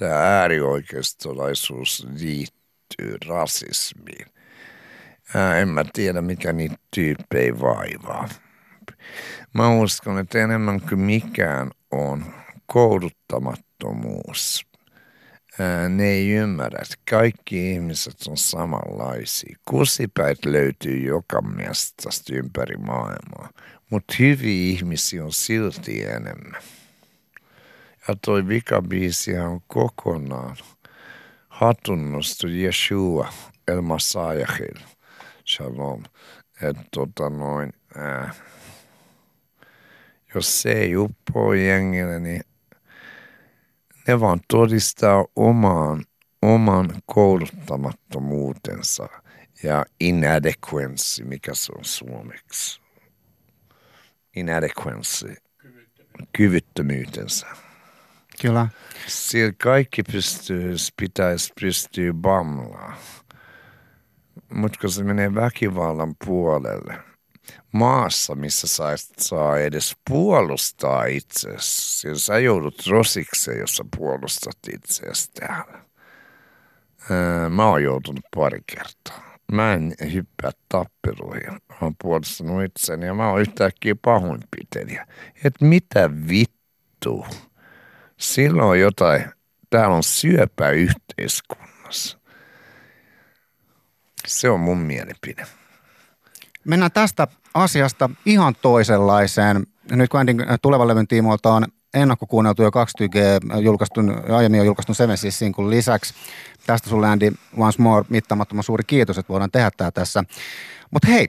tämä 0.00 0.40
äärioikeistolaisuus 0.40 2.06
liittyy 2.18 3.16
rasismiin. 3.28 4.31
Ää, 5.34 5.58
en 5.58 5.68
mä 5.68 5.84
tiedä, 5.92 6.22
mikä 6.22 6.52
niitä 6.52 6.76
tyyppejä 6.94 7.60
vaivaa. 7.60 8.28
Mä 9.52 9.74
uskon, 9.74 10.18
että 10.18 10.38
enemmän 10.38 10.80
kuin 10.80 11.00
mikään 11.00 11.70
on 11.90 12.24
kouluttamattomuus. 12.66 14.66
Ää, 15.58 15.88
ne 15.88 16.04
ei 16.04 16.30
ymmärrä, 16.30 16.78
että 16.82 16.96
kaikki 17.10 17.72
ihmiset 17.72 18.16
on 18.28 18.36
samanlaisia. 18.36 19.56
Kusipäät 19.68 20.44
löytyy 20.44 21.06
joka 21.06 21.40
mestasta 21.40 22.34
ympäri 22.34 22.76
maailmaa, 22.76 23.50
mutta 23.90 24.14
hyviä 24.18 24.72
ihmisiä 24.72 25.24
on 25.24 25.32
silti 25.32 26.04
enemmän. 26.04 26.62
Ja 28.08 28.14
toi 28.26 28.48
vikabiisi 28.48 29.38
on 29.38 29.60
kokonaan 29.66 30.56
hatunnostu 31.48 32.48
Yeshua 32.48 33.28
El 33.68 33.80
Masayahil. 33.80 34.76
Shalom. 35.46 36.02
Että 36.62 36.82
tota 36.94 37.30
noin, 37.30 37.72
ää, 37.96 38.34
jos 40.34 40.62
se 40.62 40.72
ei 40.72 40.96
uppoo 40.96 41.52
jengille, 41.52 42.20
niin 42.20 42.42
ne 44.08 44.20
vaan 44.20 44.40
todistaa 44.48 45.24
omaan, 45.36 46.04
oman 46.42 46.90
kouluttamattomuutensa 47.06 49.08
ja 49.62 49.84
inadequency, 50.00 51.24
mikä 51.24 51.54
se 51.54 51.72
on 51.78 51.84
suomeksi. 51.84 52.80
Inadequency, 54.36 55.34
kyvyttömyytensä. 56.32 57.46
Kyllä. 58.42 58.68
Siellä 59.06 59.52
kaikki 59.62 60.02
pystyy, 60.02 60.74
pitäisi 60.96 61.52
pystyä 61.60 62.12
bamlaa. 62.12 62.96
Mutta 64.54 64.78
kun 64.80 64.90
se 64.90 65.04
menee 65.04 65.34
väkivallan 65.34 66.14
puolelle, 66.24 66.98
maassa, 67.72 68.34
missä 68.34 68.66
sä 68.66 68.92
et 68.92 69.00
saa 69.18 69.58
edes 69.58 69.96
puolustaa 70.10 71.04
itseäsi, 71.04 72.00
siellä 72.00 72.18
sä 72.18 72.38
joudut 72.38 72.86
rosikseen, 72.86 73.60
jos 73.60 73.76
sä 73.76 73.84
puolustat 73.96 74.58
itseäsi 74.74 75.30
täällä. 75.32 75.84
Öö, 77.10 77.48
Mä 77.48 77.66
oon 77.66 77.82
joutunut 77.82 78.24
pari 78.36 78.60
kertaa. 78.66 79.38
Mä 79.52 79.72
en 79.74 79.94
hyppää 80.12 80.50
tappeluihin. 80.68 81.52
Mä 81.52 81.76
oon 81.80 81.94
puolustanut 82.02 82.64
itseni 82.64 83.06
ja 83.06 83.14
mä 83.14 83.30
oon 83.30 83.40
yhtäkkiä 83.40 83.94
pahoinpitelijä. 84.02 85.06
Et 85.44 85.54
mitä 85.60 86.10
vittu? 86.28 87.26
Silloin 88.20 88.80
jotain, 88.80 89.24
täällä 89.70 89.96
on 89.96 90.02
syöpä 90.02 90.70
yhteiskunnassa. 90.70 92.21
Se 94.26 94.50
on 94.50 94.60
mun 94.60 94.78
mielipide. 94.78 95.46
Mennään 96.64 96.92
tästä 96.92 97.28
asiasta 97.54 98.10
ihan 98.26 98.54
toisenlaiseen. 98.62 99.66
Nyt 99.90 100.10
kun 100.10 100.20
Andin 100.20 100.36
tulevan 100.62 100.88
levyn 100.88 101.08
tiimoilta 101.08 101.52
on 101.52 101.66
ennakkokuunneltu 101.94 102.62
jo 102.62 102.70
2G, 102.70 103.60
julkaistun, 103.62 104.22
aiemmin 104.32 104.60
on 104.60 104.66
julkaistun 104.66 104.94
Seven 104.94 105.16
Single 105.16 105.70
lisäksi. 105.70 106.14
Tästä 106.66 106.90
sulle 106.90 107.08
Andy 107.08 107.32
once 107.56 107.82
more 107.82 108.04
mittaamattoman 108.08 108.64
suuri 108.64 108.84
kiitos, 108.86 109.18
että 109.18 109.32
voidaan 109.32 109.50
tehdä 109.50 109.70
tämä 109.76 109.90
tässä. 109.90 110.24
Mutta 110.90 111.08
hei, 111.08 111.28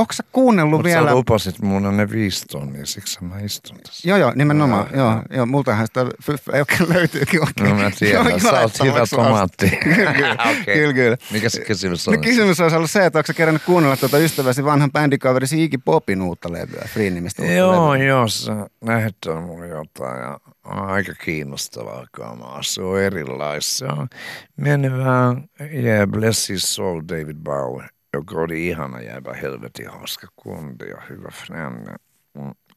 onko 0.00 0.12
sä 0.12 0.22
kuunnellut 0.32 0.78
Mutta 0.78 0.88
vielä? 0.88 1.08
sä 1.08 1.14
lupasit 1.14 1.62
mulle 1.62 1.92
ne 1.92 2.10
viisi 2.10 2.44
tonnia, 2.46 2.86
siksi 2.86 3.24
mä 3.24 3.38
istun 3.40 3.76
tässä. 3.86 4.08
Joo, 4.08 4.18
joo, 4.18 4.32
nimenomaan. 4.34 4.86
Joo, 4.92 5.04
joo, 5.04 5.12
joo. 5.12 5.22
joo, 5.30 5.46
multahan 5.46 5.86
sitä 5.86 6.06
fyffää 6.22 6.54
oikein 6.58 6.94
löytyykin 6.94 7.40
oikein. 7.40 7.68
No 7.70 7.74
mä 7.82 7.90
tiedän, 7.98 8.26
Joo, 8.30 8.38
sä 8.38 8.60
oot 8.60 8.80
hyvä 8.84 9.00
tomaatti. 9.10 9.70
kyllä, 9.94 10.12
kyllä, 10.12 10.36
Okei. 10.60 10.76
kyllä, 10.76 10.92
kyllä. 10.94 11.16
Mikä 11.32 11.48
se 11.48 11.64
kysymys 11.64 12.08
on? 12.08 12.14
No 12.14 12.20
kysymys 12.20 12.60
olisi 12.60 12.76
ollut 12.76 12.90
se, 12.90 13.06
että 13.06 13.18
onko 13.18 13.26
sä 13.26 13.34
kerännyt 13.34 13.62
kuunnella 13.62 13.96
tuota 13.96 14.18
ystäväsi 14.18 14.64
vanhan 14.64 14.92
bändikaverisi 14.92 15.64
Iggy 15.64 15.78
Popin 15.84 16.22
uutta 16.22 16.52
levyä, 16.52 16.88
Free-nimistä 16.92 17.42
uutta 17.42 17.54
Joo, 17.54 17.92
levyä. 17.92 18.06
joo, 18.06 18.28
sä 18.28 18.66
lähettää 18.84 19.40
mulle 19.40 19.68
jotain 19.68 20.20
ja 20.22 20.38
on 20.64 20.78
aika 20.88 21.12
kiinnostavaa 21.14 22.06
kamaa. 22.12 22.62
Se 22.62 22.82
on 22.82 23.00
erilaista. 23.00 23.72
Se 23.78 23.84
on 23.84 24.08
mennyt 24.56 24.92
vähän, 24.92 25.44
yeah, 25.74 26.08
bless 26.08 26.48
his 26.48 26.74
soul, 26.74 27.02
David 27.08 27.36
Bowie, 27.44 27.86
joka 28.14 28.34
oli 28.34 28.66
ihana 28.66 29.00
jäbä, 29.00 29.34
helvetin 29.34 29.90
hauska 29.90 30.26
kundi 30.36 30.88
ja 30.88 31.02
hyvä 31.10 31.28
friend. 31.46 31.96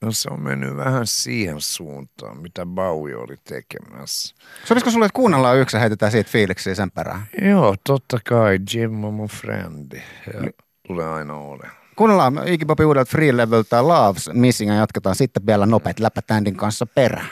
No, 0.02 0.12
se 0.12 0.30
on 0.32 0.42
mennyt 0.42 0.78
vähän 0.78 1.08
siihen 1.08 1.62
suuntaan, 1.62 2.42
mitä 2.42 2.66
Bowie 2.66 3.16
oli 3.16 3.36
tekemässä. 3.44 4.36
Sopisiko 4.66 4.92
sulle, 4.92 5.06
että 5.06 5.16
kuunnellaan 5.16 5.58
yksi 5.58 5.78
ja 5.78 5.82
heitetään 5.82 6.12
siitä 6.12 6.30
fiiliksiä 6.30 6.76
sen 6.76 6.92
perään? 6.92 7.22
Joo, 7.42 7.76
totta 7.84 8.18
kai, 8.28 8.60
Jim 8.74 9.04
on 9.04 9.14
mun 9.14 9.28
friendi 9.28 10.02
ja 10.34 10.52
tulee 10.88 11.08
aina 11.08 11.34
olemaan. 11.34 11.82
Kuunnellaan 11.96 12.48
Iggy 12.48 12.66
Popin 12.66 12.86
uudelta 12.86 13.12
Free-levyltä 13.12 13.88
Loves 13.88 14.30
Missing 14.34 14.72
ja 14.72 14.78
jatketaan 14.78 15.16
sitten 15.16 15.46
vielä 15.46 15.66
nopeat 15.66 16.00
läpät 16.00 16.32
Andin 16.32 16.56
kanssa 16.56 16.86
perään. 16.86 17.30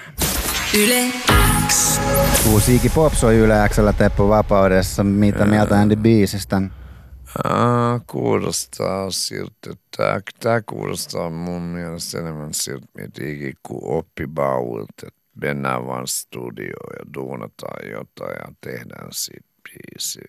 Yle 0.78 1.06
X. 1.68 2.00
Uusi 2.52 2.76
Iggy 2.76 2.90
Pop 2.90 3.14
soi 3.14 3.38
Yle 3.38 3.70
Xllä 3.70 3.94
Teppo 3.94 4.30
Vapaudessa. 4.30 5.04
Mitä 5.04 5.46
mieltä 5.46 5.80
Andy 5.80 5.96
biisistä? 5.96 6.62
Aa, 7.44 8.00
kuulostaa 8.08 9.12
siltä. 9.12 9.74
Tää, 9.98 10.22
tää 10.40 10.62
kuulostaa 10.62 11.30
mun 11.30 11.62
mielestä 11.62 12.20
enemmän 12.20 12.54
siltä, 12.54 12.86
mitä 12.94 13.26
ikinä 13.26 13.54
kuin 13.64 13.82
oppi 13.84 14.28
Bauilta. 14.28 15.08
että 15.08 15.20
Mennään 15.42 15.88
vaan 15.88 16.08
studioon 16.08 16.96
ja 17.00 17.14
duunataan 17.14 17.92
jotain 17.92 18.36
ja 18.46 18.54
tehdään 18.62 19.10
siitä 19.12 19.48
biisi. 19.64 20.20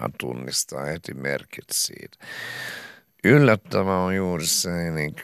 Mä 0.00 0.08
tunnistan 0.20 0.86
heti 0.86 1.14
merkit 1.14 1.64
siitä. 1.72 2.18
Yllättävää 3.24 3.98
on 3.98 4.16
juuri 4.16 4.46
se, 4.46 4.90
niin 4.90 5.14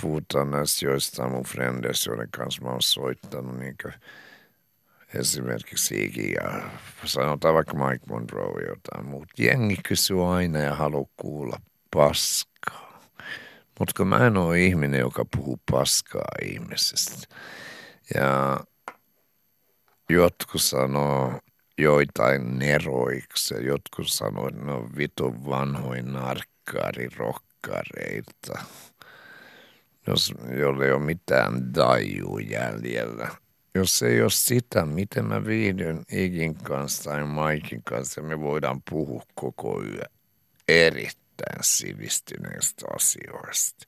puhutaan 0.00 0.50
näistä 0.50 0.86
joistain 0.86 1.32
mun 1.32 1.44
frendeistä, 1.44 2.10
joiden 2.10 2.28
kanssa 2.30 2.62
mä 2.62 2.70
oon 2.70 2.82
soittanut 2.82 3.58
niin 3.58 3.76
kuin 3.82 3.94
esimerkiksi 5.14 6.04
Iggy 6.04 6.22
ja 6.22 6.70
sanotaan 7.04 7.54
vaikka 7.54 7.74
Mike 7.74 8.06
Monroe 8.08 8.62
jotain 8.68 9.06
muuta. 9.06 9.32
Jengi 9.38 9.76
kysyy 9.88 10.34
aina 10.34 10.58
ja 10.58 10.74
haluaa 10.74 11.10
kuulla 11.16 11.60
paskaa. 11.94 13.00
Mutta 13.78 13.94
kun 13.96 14.06
mä 14.06 14.26
en 14.26 14.36
ole 14.36 14.60
ihminen, 14.60 15.00
joka 15.00 15.24
puhuu 15.36 15.60
paskaa 15.70 16.28
ihmisestä. 16.42 17.36
Ja 18.14 18.60
jotkut 20.10 20.62
sanoo 20.62 21.40
joitain 21.78 22.58
neroiksi 22.58 23.54
ja 23.54 23.62
jotkut 23.62 24.08
sanoo, 24.08 24.48
että 24.48 24.64
ne 24.64 24.72
on 24.72 24.90
vitun 24.96 25.46
vanhoja 25.46 26.02
narkkarirokkareita. 26.02 28.58
jos 30.06 30.34
jolla 30.58 30.84
ei 30.84 30.92
ole 30.92 31.04
mitään 31.04 31.74
dajua 31.74 32.40
jäljellä. 32.40 33.28
Jos 33.78 34.02
ei 34.02 34.22
ole 34.22 34.30
sitä, 34.30 34.86
miten 34.86 35.24
mä 35.24 35.44
viihdyn 35.44 36.02
Igin 36.12 36.54
kanssa 36.54 37.10
tai 37.10 37.24
Maikin 37.24 37.82
kanssa, 37.84 38.22
me 38.22 38.40
voidaan 38.40 38.82
puhua 38.90 39.22
koko 39.34 39.82
yö 39.82 40.02
erittäin 40.68 41.58
sivistyneistä 41.60 42.86
asioista. 42.96 43.86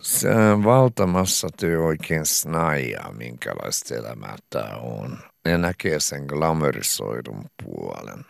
Se 0.00 0.28
valtamassa 0.64 1.48
työ 1.56 1.82
oikein 1.82 2.26
snajaa, 2.26 3.12
minkälaista 3.12 3.94
elämää 3.94 4.36
tämä 4.50 4.76
on. 4.76 5.18
Ne 5.44 5.58
näkee 5.58 6.00
sen 6.00 6.24
glamorisoidun 6.26 7.44
puolen, 7.64 8.24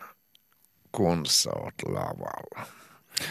kun 0.91 1.25
sä 1.25 1.49
oot 1.55 1.75
lavalla. 1.87 2.67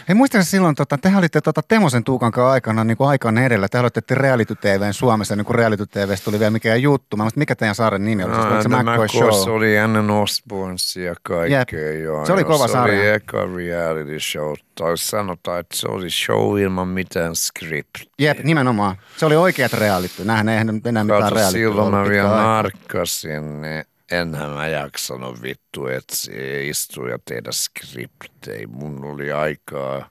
Hei 0.09 0.15
muistatko 0.15 0.45
silloin, 0.45 0.75
tota, 0.75 0.99
tehän 0.99 1.19
olitte 1.19 1.41
tota, 1.41 1.63
Temosen 1.69 2.05
Tuukan 2.05 2.33
kanssa 2.33 2.51
aikana 2.51 2.85
niin 2.85 2.97
aikaan 3.01 3.39
edellä. 3.39 3.69
Te 3.69 3.79
aloititte 3.79 4.15
reality 4.15 4.55
TVn 4.55 4.95
Suomessa, 4.95 5.37
niin 5.37 5.45
kuin 5.45 5.55
reality 5.55 5.87
TVstä 5.87 6.25
tuli 6.25 6.39
vielä 6.39 6.51
mikään 6.51 6.83
juttu. 6.83 7.17
Mä 7.17 7.23
muistin, 7.25 7.41
mikä 7.41 7.55
teidän 7.57 7.75
saaren 7.75 8.05
nimi 8.05 8.25
oli? 8.25 8.33
No, 8.33 8.63
se 8.63 8.69
The 8.69 8.77
McCoy 8.83 9.07
McCoys 9.07 9.43
Show. 9.43 9.55
oli 9.55 9.77
ennen 9.77 10.11
Osbornsia 10.11 11.05
ja 11.05 11.15
kaikkea. 11.23 11.93
Joo, 11.93 12.27
Se 12.27 12.33
oli 12.33 12.45
kova 12.45 12.67
se 12.67 12.73
sarja. 12.73 13.01
oli 13.01 13.09
eka 13.09 13.39
reality 13.57 14.21
show. 14.21 14.53
Tai 14.75 14.99
sanotaan, 14.99 15.61
että 15.61 15.77
se 15.77 15.89
oli 15.89 16.11
show 16.11 16.61
ilman 16.61 16.89
mitään 16.89 17.37
script. 17.37 17.95
Jep, 18.19 18.39
nimenomaan. 18.45 18.97
Se 19.17 19.27
oli 19.27 19.37
oikeat 19.37 19.73
reality. 19.73 20.25
Nähän 20.25 20.49
ei 20.49 20.59
enää 20.59 21.05
mitään 21.05 21.33
reality 21.33 21.59
silloin 21.59 21.95
mä 21.95 22.09
vielä 22.09 22.29
narkkasin, 22.29 23.63
niin 23.63 23.85
enhän 24.13 24.51
mä 24.51 24.69
jaksanut 24.69 25.43
vittu 25.43 25.87
etsiä, 25.87 26.61
istua 26.61 27.09
ja 27.09 27.19
tehdä 27.25 27.51
skriptejä. 27.53 28.67
Mun 28.67 29.05
oli 29.05 29.33
aikaa 29.33 30.11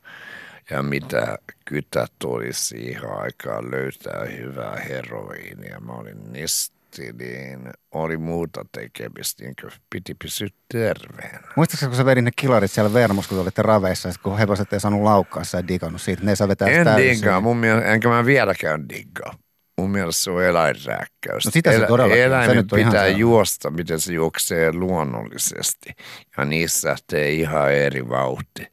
ja 0.70 0.84
mitä 0.84 1.38
kytät 1.66 2.24
oli 2.24 2.54
siihen 2.54 3.10
aikaan 3.18 3.72
löytää 3.72 4.26
hyvää 4.38 4.76
heroiinia. 4.76 5.80
Mä 5.80 5.94
olin 5.94 6.34
nisti, 6.34 7.14
niin 7.14 7.70
oli 7.92 8.18
muuta 8.18 8.66
tekemistä, 8.72 9.44
niin 9.44 9.56
kuin 9.62 9.72
piti 9.90 10.16
pysyä 10.16 10.48
terveenä. 10.72 11.48
Muistatko, 11.56 11.88
kun 11.88 11.96
sä 11.96 12.06
vedin 12.06 12.26
ne 12.26 12.32
kilarit 12.36 12.72
siellä 12.72 12.94
Vermos, 12.94 13.28
kun 13.28 13.38
te 13.38 13.42
olitte 13.42 13.62
raveissa, 13.62 14.10
kun 14.24 14.38
hevoset 14.38 14.74
ei 14.74 14.80
saanut 14.80 15.04
laukkaa, 15.04 15.44
sä 15.44 15.60
et 15.60 15.68
digannut 15.68 16.02
siitä, 16.02 16.24
ne 16.24 16.32
ei 16.32 16.36
saa 16.36 16.48
vetää 16.48 16.68
En 16.68 16.88
diggaa, 16.98 17.42
mun 17.42 17.58
mielestä, 17.58 17.90
enkä 17.90 18.10
mä 18.10 18.26
vieläkään 18.26 18.90
diggaa. 18.90 19.34
Mun 19.82 19.92
mielestä 19.92 20.24
se 20.24 20.32
on 20.32 20.44
eläinrääkkäys. 20.44 21.46
No 21.46 21.52
sitä 21.52 21.72
se. 21.72 21.78
Se 21.78 22.24
Eläimen 22.24 22.58
nyt 22.58 22.74
on 22.74 22.80
ihan 22.80 22.92
pitää 22.92 23.08
juosta, 23.08 23.72
miten 23.72 24.00
se 24.00 24.14
juoksee 24.14 24.74
luonnollisesti. 24.74 25.90
Ja 26.38 26.46
niissä 26.46 26.90
lähtee 26.90 27.32
ihan 27.32 27.74
eri 27.74 28.10
vauhti. 28.10 28.68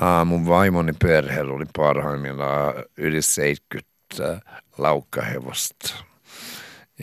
Aa, 0.00 0.24
mun 0.24 0.46
vaimoni 0.46 0.92
perheellä 1.02 1.52
oli 1.52 1.64
parhaimmillaan 1.76 2.74
yli 2.98 3.22
70 3.22 4.40
laukkahevosta. 4.78 5.94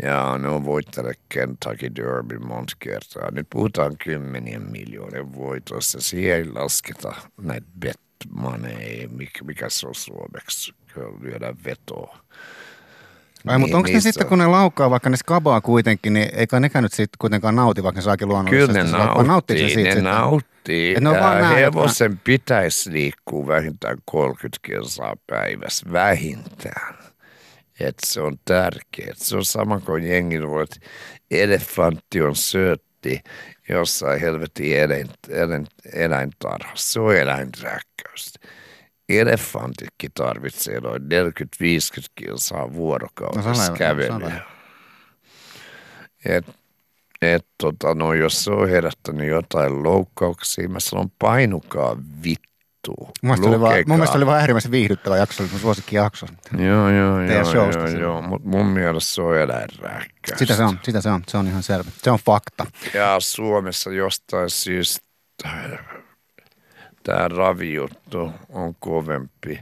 Ja 0.03 0.37
ne 0.37 0.47
on 0.47 0.65
voittaneet 0.65 1.19
Kentucky 1.29 1.95
Derby 1.95 2.39
monta 2.39 2.73
kertaa. 2.79 3.31
Nyt 3.31 3.47
puhutaan 3.49 3.97
kymmenien 4.03 4.71
miljoonien 4.71 5.35
voitoista. 5.35 6.01
Siihen 6.01 6.35
ei 6.35 6.45
lasketa 6.45 7.13
näitä 7.41 7.67
betmaneja, 7.79 9.07
mikä, 9.09 9.43
mikä 9.43 9.69
se 9.69 9.87
on 9.87 9.95
suomeksi, 9.95 10.73
kun 10.93 11.19
lyödään 11.21 11.57
vetoa. 11.65 12.17
Ai, 13.47 13.57
mutta 13.57 13.67
Niin, 13.67 13.75
onko 13.75 13.89
ne 13.93 13.99
sitten, 13.99 14.25
on- 14.25 14.29
kun 14.29 14.39
ne 14.39 14.47
laukkaa, 14.47 14.89
vaikka 14.89 15.09
ne 15.09 15.17
skabaa 15.17 15.61
kuitenkin, 15.61 16.13
niin 16.13 16.29
eikä 16.33 16.59
nekään 16.59 16.83
nyt 16.83 16.93
sitten 16.93 17.17
kuitenkaan 17.19 17.55
nauti, 17.55 17.83
vaikka 17.83 17.97
ne 17.99 18.03
saakin 18.03 18.27
luonnollisesti. 18.27 18.73
Kyllä 18.73 18.83
ne 18.83 18.89
se 19.17 19.23
nauttii, 19.27 19.57
siitä 19.57 19.81
ne 19.81 19.83
sitten? 19.85 20.03
nauttii. 20.03 20.95
Et 20.95 21.03
ne 21.03 21.09
on 21.09 21.19
vaan 21.19 21.35
Ja 21.35 21.41
näin, 21.41 21.57
että- 21.57 21.59
hevosen 21.79 22.17
pitäisi 22.23 22.91
liikkua 22.91 23.47
vähintään 23.47 23.97
30 24.05 24.57
kilsaa 24.61 25.15
päivässä, 25.27 25.85
vähintään. 25.91 26.95
Et 27.79 27.95
se 28.05 28.21
on 28.21 28.37
tärkeää. 28.45 29.13
Se 29.15 29.37
on 29.37 29.45
sama 29.45 29.79
kuin 29.79 30.03
jengi 30.03 30.41
voi, 30.47 30.63
että 30.63 30.75
elefantti 31.31 32.21
on 32.21 32.35
söötti 32.35 33.19
jossain 33.69 34.21
helvetin 34.21 34.77
eläin, 34.77 35.07
eläin, 35.29 35.67
eläintarhassa. 35.93 36.91
Se 36.93 36.99
on 36.99 37.15
eläinrääkkäystä. 37.15 38.39
Elefantitkin 39.19 40.11
tarvitsee 40.13 40.79
noin 40.79 41.01
40-50 41.01 41.05
kilsaa 42.15 42.61
No 42.61 42.73
vuorokaudessa 42.73 43.71
on 43.71 43.77
kävelyä. 43.77 44.41
Et, 46.25 46.45
et 47.21 47.45
tota, 47.57 47.95
no 47.95 48.13
jos 48.13 48.43
se 48.43 48.51
on 48.51 48.69
herättänyt 48.69 49.27
jotain 49.27 49.83
loukkauksia, 49.83 50.69
mä 50.69 50.79
sanon 50.79 51.11
painukaa 51.19 51.97
vittu. 52.23 52.51
Mun 52.97 53.13
mielestä, 53.21 53.47
oli 53.49 53.59
vaan, 53.59 53.83
mun 53.87 53.97
mielestä 53.97 54.17
oli 54.17 54.25
vaan 54.25 54.39
äärimmäisen 54.39 54.71
viihdyttävä 54.71 55.17
jakso, 55.17 55.43
mun 55.51 55.59
suosikkijakso. 55.59 56.25
Joo, 56.57 56.89
joo, 56.89 57.17
teidän 57.17 57.45
joo, 57.53 57.71
joo, 57.71 57.87
joo. 57.87 58.21
mutta 58.21 58.49
mun 58.49 58.65
mielestä 58.65 59.15
se 59.15 59.21
on 59.21 59.37
eläinrääkkäys. 59.37 60.39
Sitä 60.39 60.55
se 60.55 60.63
on, 60.63 60.79
sitä 60.83 61.01
se 61.01 61.09
on, 61.09 61.23
se 61.27 61.37
on 61.37 61.47
ihan 61.47 61.63
selvä. 61.63 61.91
Se 62.03 62.11
on 62.11 62.19
fakta. 62.25 62.65
Ja 62.93 63.15
Suomessa 63.19 63.91
jostain 63.91 64.49
syystä 64.49 65.07
tämä 67.03 67.27
ravijuttu 67.27 68.31
on 68.49 68.75
kovempi. 68.79 69.59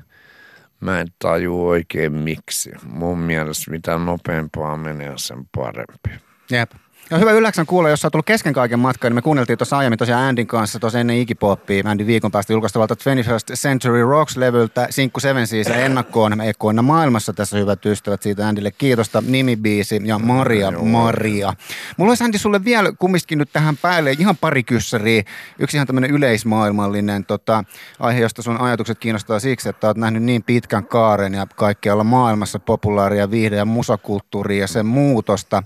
Mä 0.80 0.99
en 0.99 1.08
taju 1.19 1.67
oikein 1.67 2.13
miksi. 2.13 2.71
Mun 2.84 3.17
mielestä 3.17 3.71
mitä 3.71 3.97
nopeampaa 3.97 4.78
menee, 4.78 5.13
sen 5.15 5.45
parempi. 5.56 6.10
Jep. 6.52 6.71
Ja 7.11 7.17
hyvä 7.17 7.31
ylläksän 7.31 7.65
kuulla, 7.65 7.89
jos 7.89 8.01
sä 8.01 8.05
oot 8.05 8.11
tullut 8.11 8.25
kesken 8.25 8.53
kaiken 8.53 8.79
matkan, 8.79 9.09
niin 9.09 9.15
me 9.15 9.21
kuunneltiin 9.21 9.57
tuossa 9.57 9.77
aiemmin 9.77 9.99
tosiaan 9.99 10.23
Andin 10.23 10.47
kanssa 10.47 10.79
tuossa 10.79 10.99
ennen 10.99 11.17
Igipoppia, 11.17 11.83
Andin 11.85 12.07
viikon 12.07 12.31
päästä 12.31 12.53
julkaistavalta 12.53 12.93
21st 12.93 13.55
Century 13.55 14.01
Rocks-levyltä 14.03 14.87
Sinkku 14.89 15.19
Seven 15.19 15.45
ja 15.69 15.75
ennakkoon 15.75 16.41
Ekoina 16.41 16.81
maailmassa 16.81 17.33
tässä 17.33 17.57
hyvät 17.57 17.85
ystävät 17.85 18.21
siitä 18.21 18.47
Andille 18.47 18.71
kiitosta, 18.71 19.23
nimibiisi 19.27 20.01
ja 20.03 20.19
Maria 20.19 20.71
Maria. 20.71 21.53
Mulla 21.97 22.11
olisi 22.11 22.23
Andy 22.23 22.37
sulle 22.37 22.65
vielä 22.65 22.93
kumminkin 22.99 23.37
nyt 23.37 23.49
tähän 23.53 23.77
päälle 23.77 24.11
ihan 24.19 24.37
pari 24.37 24.63
kyssäriä. 24.63 25.23
Yksi 25.59 25.77
ihan 25.77 25.87
tämmöinen 25.87 26.11
yleismaailmallinen 26.11 27.25
tota, 27.25 27.63
aihe, 27.99 28.19
josta 28.19 28.41
sun 28.41 28.61
ajatukset 28.61 28.99
kiinnostaa 28.99 29.39
siksi, 29.39 29.69
että 29.69 29.87
oot 29.87 29.97
nähnyt 29.97 30.23
niin 30.23 30.43
pitkän 30.43 30.85
kaaren 30.85 31.33
ja 31.33 31.47
kaikkialla 31.55 32.03
maailmassa 32.03 32.59
populaaria 32.59 33.31
viihde- 33.31 33.55
ja 33.55 33.65
musakulttuuria 33.65 34.61
ja 34.61 34.67
sen 34.67 34.85
muutosta. 34.85 35.63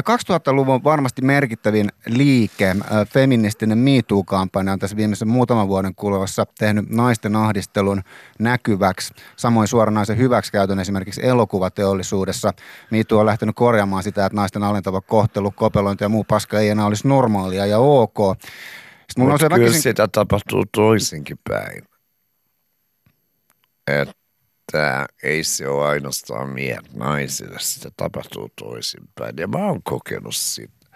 2000-luvun 0.00 0.84
varmasti 0.84 1.22
merkittävin 1.22 1.88
liike, 2.06 2.76
feministinen 3.08 3.78
MeToo-kampanja 3.78 4.72
on 4.72 4.78
tässä 4.78 4.96
viimeisen 4.96 5.28
muutaman 5.28 5.68
vuoden 5.68 5.94
kuluessa 5.94 6.44
tehnyt 6.58 6.90
naisten 6.90 7.36
ahdistelun 7.36 8.02
näkyväksi. 8.38 9.14
Samoin 9.36 9.68
suoranaisen 9.68 10.18
hyväksikäytön 10.18 10.80
esimerkiksi 10.80 11.26
elokuvateollisuudessa. 11.26 12.52
MeToo 12.90 13.20
on 13.20 13.26
lähtenyt 13.26 13.56
korjaamaan 13.56 14.02
sitä, 14.02 14.26
että 14.26 14.36
naisten 14.36 14.62
alentava 14.62 15.00
kohtelu, 15.00 15.50
kopelointi 15.50 16.04
ja 16.04 16.08
muu 16.08 16.24
paska 16.24 16.60
ei 16.60 16.68
enää 16.68 16.86
olisi 16.86 17.08
normaalia 17.08 17.66
ja 17.66 17.78
ok. 17.78 18.16
Sitten 18.16 19.24
mulla 19.24 19.34
on 19.34 19.34
Mutta 19.34 19.44
se 19.44 19.48
kyllä 19.48 19.64
väkisin... 19.64 19.82
sitä 19.82 20.08
tapahtuu 20.08 20.64
toisinkin 20.72 21.38
päin. 21.48 21.82
Että 23.86 24.14
ei 25.22 25.44
se 25.44 25.68
ole 25.68 25.86
ainoastaan 25.86 26.50
miehet 26.50 26.94
naisille, 26.94 27.58
sitä 27.58 27.90
tapahtuu 27.96 28.50
toisinpäin. 28.60 29.34
Ja 29.38 29.48
mä 29.48 29.58
oon 29.58 29.82
kokenut 29.82 30.36
sitä. 30.36 30.86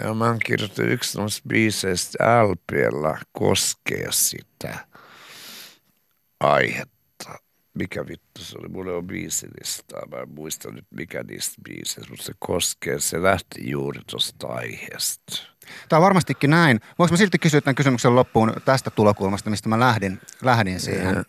Ja 0.00 0.14
mä 0.14 0.26
oon 0.26 0.38
kirjoittanut 0.46 0.92
yksi 0.92 1.18
noista 1.18 1.48
biiseistä 1.48 2.18
LPllä 2.42 3.18
koskee 3.32 4.06
sitä 4.10 4.78
aihetta. 6.40 7.38
Mikä 7.74 8.06
vittu 8.06 8.40
se 8.40 8.58
oli? 8.58 8.68
Mulla 8.68 8.92
on 8.92 9.06
biisilistaa. 9.06 10.06
Mä 10.06 10.16
en 10.16 10.34
muista 10.34 10.70
nyt 10.70 10.86
mikä 10.90 11.22
niistä 11.22 11.62
biiseistä, 11.64 12.10
mutta 12.10 12.24
se 12.24 12.32
koskee, 12.38 13.00
se 13.00 13.22
lähti 13.22 13.70
juuri 13.70 14.00
tuosta 14.10 14.46
aiheesta. 14.46 15.49
Tämä 15.88 15.98
on 15.98 16.04
varmastikin 16.04 16.50
näin. 16.50 16.80
Voinko 16.98 17.12
mä 17.12 17.16
silti 17.16 17.38
kysyä 17.38 17.60
tämän 17.60 17.74
kysymyksen 17.74 18.14
loppuun 18.14 18.52
tästä 18.64 18.90
tulokulmasta, 18.90 19.50
mistä 19.50 19.68
mä 19.68 19.80
lähdin, 19.80 20.20
lähdin 20.42 20.80
siihen? 20.80 21.14
Joo. 21.14 21.24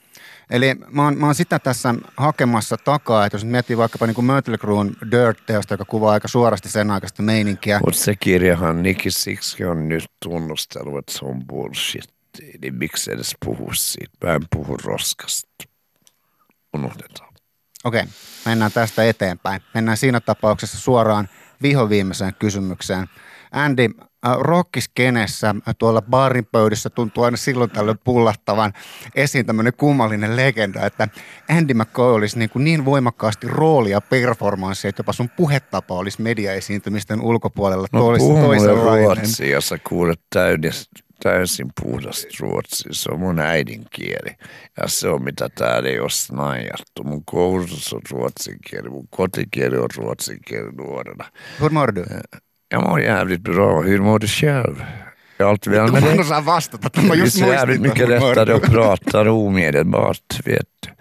Eli 0.50 0.76
mä 0.92 1.04
oon, 1.04 1.18
mä 1.18 1.26
oon 1.26 1.36
sitä 1.36 1.60
tässä 1.60 1.96
hakemassa 2.18 2.78
takaa, 2.78 3.26
että 3.26 3.36
jos 3.36 3.44
nyt 3.44 3.52
miettii 3.52 3.78
vaikkapa 3.78 4.08
niin 4.08 4.26
Mötley 4.26 4.58
Cruen 4.58 4.96
Dirt-teosta, 5.12 5.74
joka 5.74 5.86
kuvaa 5.86 6.14
aika 6.14 6.28
suorasti 6.28 6.70
sen 6.70 6.92
aikaista 6.92 7.24
meininkiä. 7.24 7.80
Mutta 7.86 8.00
se 8.00 8.16
kirjahan 8.16 8.84
Nicky 8.84 9.12
Sixkin 9.12 9.68
on 9.68 9.90
nyt 9.90 10.06
tunnustellut, 10.24 10.98
että 10.98 11.12
se 11.12 11.26
on 11.26 11.48
bullshit. 11.48 12.14
Niin 12.62 12.76
miksi 12.76 13.12
edes 13.12 13.36
puhu 13.46 13.70
siitä? 13.74 14.28
Mä 14.28 14.34
en 14.34 14.42
puhu 14.56 14.78
roskasta. 14.78 15.64
Unohdetaan. 16.74 17.34
Okei, 17.84 18.04
mennään 18.46 18.72
tästä 18.72 19.04
eteenpäin. 19.04 19.62
Mennään 19.74 19.98
siinä 19.98 20.20
tapauksessa 20.20 20.80
suoraan 20.80 21.30
vihoviimeiseen 21.62 22.34
kysymykseen. 22.40 23.08
Andy, 23.52 23.86
äh, 24.26 24.38
rockiskenessä 24.40 25.50
äh, 25.50 25.76
tuolla 25.78 26.02
baarin 26.02 26.46
pöydissä 26.52 26.90
tuntuu 26.90 27.24
aina 27.24 27.38
silloin 27.38 27.70
tällöin 27.70 28.00
pullattavan 28.04 28.74
esiin 29.16 29.46
tämmöinen 29.46 29.74
kummallinen 29.78 30.36
legenda, 30.36 30.86
että 30.86 31.08
Andy 31.50 31.74
McCoy 31.74 32.14
olisi 32.14 32.40
niin, 32.40 32.50
kuin 32.50 32.64
niin 32.64 32.86
voimakkaasti 32.86 33.48
rooli 33.48 33.92
ja 33.92 34.02
performanssi, 34.02 34.88
että 34.88 35.00
jopa 35.00 35.14
sun 35.14 35.30
puhetapa 35.30 35.94
olisi 35.96 36.22
mediaesiintymisten 36.22 37.22
ulkopuolella 37.22 37.88
No 37.92 38.00
tois, 38.00 38.24
toisenlainen. 38.24 39.06
ruotsia, 39.06 39.48
ja 39.52 39.62
sä 39.62 39.78
kuulet 39.90 40.22
täydellisesti, 40.30 41.04
täysin 41.24 41.68
puhdasta 41.82 42.28
ruotsia. 42.40 42.94
Se 42.94 43.10
on 43.12 43.20
mun 43.20 43.40
äidinkieli. 43.40 44.36
Ja 44.82 44.88
se 44.88 45.10
on 45.10 45.24
mitä 45.24 45.50
täällä 45.50 45.90
ei 45.90 46.00
ole 46.00 46.10
snaijattu. 46.10 47.04
Mun 47.04 47.26
koulutus 47.26 47.94
on 47.94 48.02
ruotsin 48.12 48.58
kieli. 48.70 48.90
Mun 48.90 49.08
kotikieli 49.10 49.78
on 49.78 49.90
ruotsin 49.98 50.38
kieli 50.48 50.72
nuorena. 50.72 51.26
Hur 51.60 51.72
mår 51.72 51.96
du? 51.96 52.02
Jag 52.72 52.82
mår 52.90 53.02
jävligt 53.02 53.42
bra. 53.44 53.82
Hur 53.82 54.00
mår 54.00 54.20
du 54.20 54.28
själv? 54.28 54.84
Är 55.40 55.44
allt 55.46 55.68
väl 55.68 55.86
Du 55.86 55.92
med 55.92 56.04
dig? 56.04 56.24
så 56.26 56.34
här 56.34 56.42
vastata, 56.42 56.88
että 56.88 57.02
mä 57.02 57.14
Det 57.16 57.20
är 57.20 57.24
just 57.24 57.38
jävligt 57.40 57.82
mycket 57.82 58.10
lättare 58.10 58.46
du? 58.46 58.54
att 58.54 58.62
prata 58.72 59.32
omedelbart, 59.32 60.40
vet 60.46 60.68
du. 60.88 60.94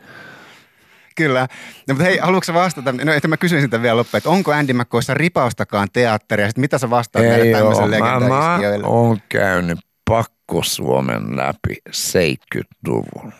Kyllä. 1.16 1.40
No, 1.88 1.94
mutta 1.94 2.04
hei, 2.04 2.18
haluatko 2.18 2.54
vastata? 2.54 2.92
No, 2.92 3.12
että 3.12 3.28
mä 3.28 3.36
kysyin 3.36 3.62
sitä 3.62 3.82
vielä 3.82 3.96
loppuun, 3.96 4.18
että 4.18 4.30
onko 4.30 4.52
Andy 4.52 4.72
McCoyssa 4.72 5.14
ripaustakaan 5.14 5.88
teatteria? 5.92 6.46
Sitten 6.48 6.60
mitä 6.60 6.78
sä 6.78 6.90
vastaat 6.90 7.24
Ei 7.24 7.30
meille 7.30 7.62
oo. 7.62 7.74
tämmöisen 7.74 8.00
Mä, 8.00 8.06
mä 8.06 8.14
legendaiskijoille? 8.16 8.86
oon 8.86 9.18
käynyt 9.28 9.78
pakko-Suomen 10.10 11.36
läpi 11.36 11.76
70-luvun. 11.90 13.32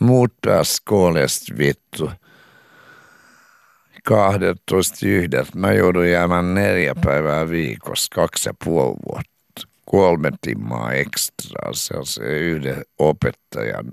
Muut 0.00 0.32
pääs 0.46 0.80
koolesta 0.84 1.54
vittu 1.58 2.10
12 4.04 4.96
yhdeltä. 5.06 5.52
Mä 5.54 5.72
joudun 5.72 6.10
jäämään 6.10 6.54
neljä 6.54 6.94
päivää 7.04 7.50
viikossa, 7.50 8.06
kaksi 8.14 8.48
ja 8.48 8.54
puoli 8.64 8.96
vuotta. 9.08 9.30
Kolme 9.86 10.30
timmaa 10.40 10.92
ekstraa. 10.92 11.72
Se 11.72 11.96
on 11.96 12.06
se 12.06 12.22
yhden 12.22 12.82
opettajan, 12.98 13.92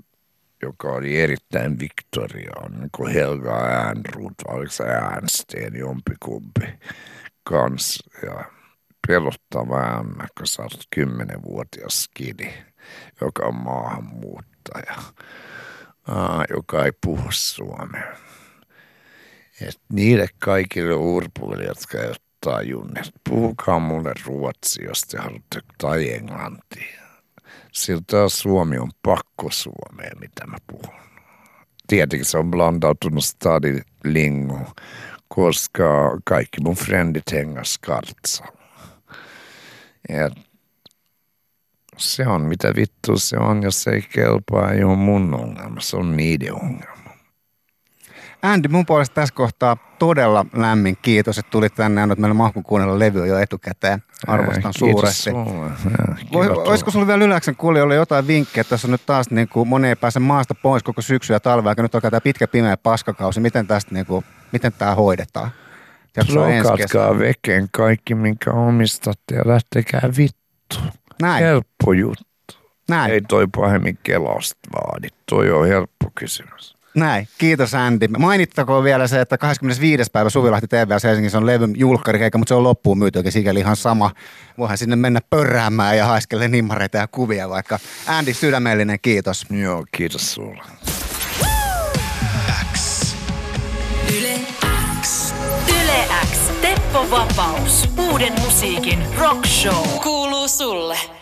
joka 0.62 0.88
oli 0.88 1.20
erittäin 1.20 1.78
viktoriaan, 1.78 2.72
niin 2.72 2.90
kuin 2.96 3.12
Helga 3.12 3.54
Äänruut, 3.54 4.34
oliko 4.48 4.72
se 4.72 4.84
Äänsteen 4.84 5.76
jompikumpi 5.76 6.66
kans. 7.44 8.02
Ja 8.22 8.44
pelottava 9.06 9.80
ämmä, 9.80 10.26
kun 10.38 10.46
sä 10.46 10.62
oot 10.62 10.72
kymmenenvuotias 10.90 12.02
skidi, 12.02 12.52
joka 13.20 13.46
on 13.46 13.54
maahanmuuttaja, 13.54 14.96
aa, 16.08 16.44
joka 16.50 16.84
ei 16.84 16.92
puhu 17.06 17.26
suomea. 17.30 18.27
Et 19.60 19.80
niille 19.92 20.28
kaikille 20.38 20.94
urpuille, 20.94 21.64
jotka 21.64 21.98
ei 21.98 22.06
ole 22.06 22.16
tajunnut, 22.40 22.98
että 22.98 23.20
puhukaa 23.28 23.78
mulle 23.78 24.12
ruotsi, 24.26 24.84
jos 24.84 25.00
te 25.00 25.18
haluatte, 25.18 25.60
tai 25.78 26.12
englantia. 26.12 27.00
Siltä 27.72 28.28
Suomi 28.28 28.78
on 28.78 28.90
pakko 29.02 29.50
Suomea, 29.50 30.10
mitä 30.20 30.46
mä 30.46 30.56
puhun. 30.66 30.98
Tietenkin 31.86 32.24
se 32.24 32.38
on 32.38 32.50
blandautunut 32.50 33.24
stadilingo, 33.24 34.72
koska 35.28 36.18
kaikki 36.24 36.60
mun 36.60 36.74
frendit 36.74 37.32
hengas 37.32 37.78
kartsalla. 37.78 38.58
Ja 40.08 40.30
se 41.96 42.26
on 42.26 42.42
mitä 42.42 42.74
vittu 42.76 43.18
se 43.18 43.36
on, 43.36 43.62
jos 43.62 43.86
ei 43.86 44.02
kelpaa, 44.02 44.72
ei 44.72 44.84
ole 44.84 44.96
mun 44.96 45.34
ongelma, 45.34 45.80
se 45.80 45.96
on 45.96 46.16
niiden 46.16 46.54
ongelma. 46.54 46.97
Andy, 48.42 48.68
mun 48.68 48.86
puolesta 48.86 49.14
tässä 49.14 49.34
kohtaa 49.34 49.76
todella 49.98 50.46
lämmin 50.56 50.98
kiitos, 51.02 51.38
että 51.38 51.50
tulit 51.50 51.74
tänne 51.74 52.00
ja 52.00 52.02
annoit 52.02 52.18
meille 52.18 52.34
mahkun 52.34 52.62
kuunnella 52.62 52.98
levyä 52.98 53.26
jo 53.26 53.38
etukäteen. 53.38 54.02
Arvostan 54.26 54.72
Kiitos 54.78 54.78
suuresti. 54.78 55.30
Voi, 56.32 56.48
olisiko 56.48 56.90
sulla 56.90 57.06
vielä 57.06 57.24
Yläksen 57.24 57.56
kuulijoille 57.56 57.94
jotain 57.94 58.26
vinkkejä? 58.26 58.64
Tässä 58.64 58.86
on 58.86 58.92
nyt 58.92 59.06
taas 59.06 59.30
niin 59.30 59.48
kuin, 59.48 59.68
moni 59.68 59.88
ei 59.88 59.96
pääse 59.96 60.20
maasta 60.20 60.54
pois 60.54 60.82
koko 60.82 61.02
syksy 61.02 61.32
ja 61.32 61.40
talve, 61.40 61.68
eikä 61.68 61.82
nyt 61.82 61.94
alkaa 61.94 62.10
tämä 62.10 62.20
pitkä 62.20 62.48
pimeä 62.48 62.76
paskakausi. 62.76 63.40
Miten 63.40 63.66
tästä 63.66 63.94
niin 63.94 64.06
kuin, 64.06 64.24
miten 64.52 64.72
tämä 64.72 64.94
hoidetaan? 64.94 65.50
Prokatkaa 66.32 67.18
vekeen 67.18 67.68
kaikki, 67.72 68.14
minkä 68.14 68.50
omistatte 68.50 69.34
ja 69.34 69.42
lähtekää 69.44 70.10
vittu. 70.18 70.76
Näin, 71.22 71.44
Helppo 71.44 71.92
juttu. 71.92 72.24
näin, 72.88 73.12
Ei 73.12 73.20
toi 73.20 73.46
pahemmin 73.56 73.98
kelasta 74.02 74.68
vaadi. 74.72 75.08
Toi 75.30 75.50
on 75.50 75.68
helppo 75.68 76.10
kysymys. 76.14 76.77
Näin. 76.94 77.28
Kiitos 77.38 77.74
Andy. 77.74 78.08
Mainittakoon 78.18 78.84
vielä 78.84 79.06
se, 79.06 79.20
että 79.20 79.38
25. 79.38 80.10
päivä 80.12 80.30
Suvilahti 80.30 80.68
TVS 80.68 81.04
Helsingissä 81.04 81.38
on 81.38 81.46
levyn 81.46 81.72
julkkarikeikka, 81.76 82.38
mutta 82.38 82.48
se 82.48 82.54
on 82.54 82.62
loppuun 82.62 82.98
myyty, 82.98 83.18
eikä 83.18 83.30
sikäli 83.30 83.60
ihan 83.60 83.76
sama. 83.76 84.10
Voihan 84.58 84.78
sinne 84.78 84.96
mennä 84.96 85.20
pörräämään 85.30 85.96
ja 85.96 86.06
haiskelle 86.06 86.48
nimmareita 86.48 86.98
ja 86.98 87.06
kuvia 87.06 87.48
vaikka. 87.48 87.78
Andy, 88.06 88.34
sydämellinen 88.34 88.98
kiitos. 89.02 89.46
Joo, 89.50 89.84
kiitos 89.92 90.34
sulle. 90.34 90.62
Yle 94.18 94.40
X. 95.02 95.34
Yle 95.68 96.04
X. 96.32 96.38
Teppo 96.60 97.06
Vapaus. 97.10 97.88
Uuden 97.98 98.32
musiikin 98.40 98.98
rock 99.18 99.46
show. 99.46 99.88
Kuuluu 100.02 100.48
sulle. 100.48 101.17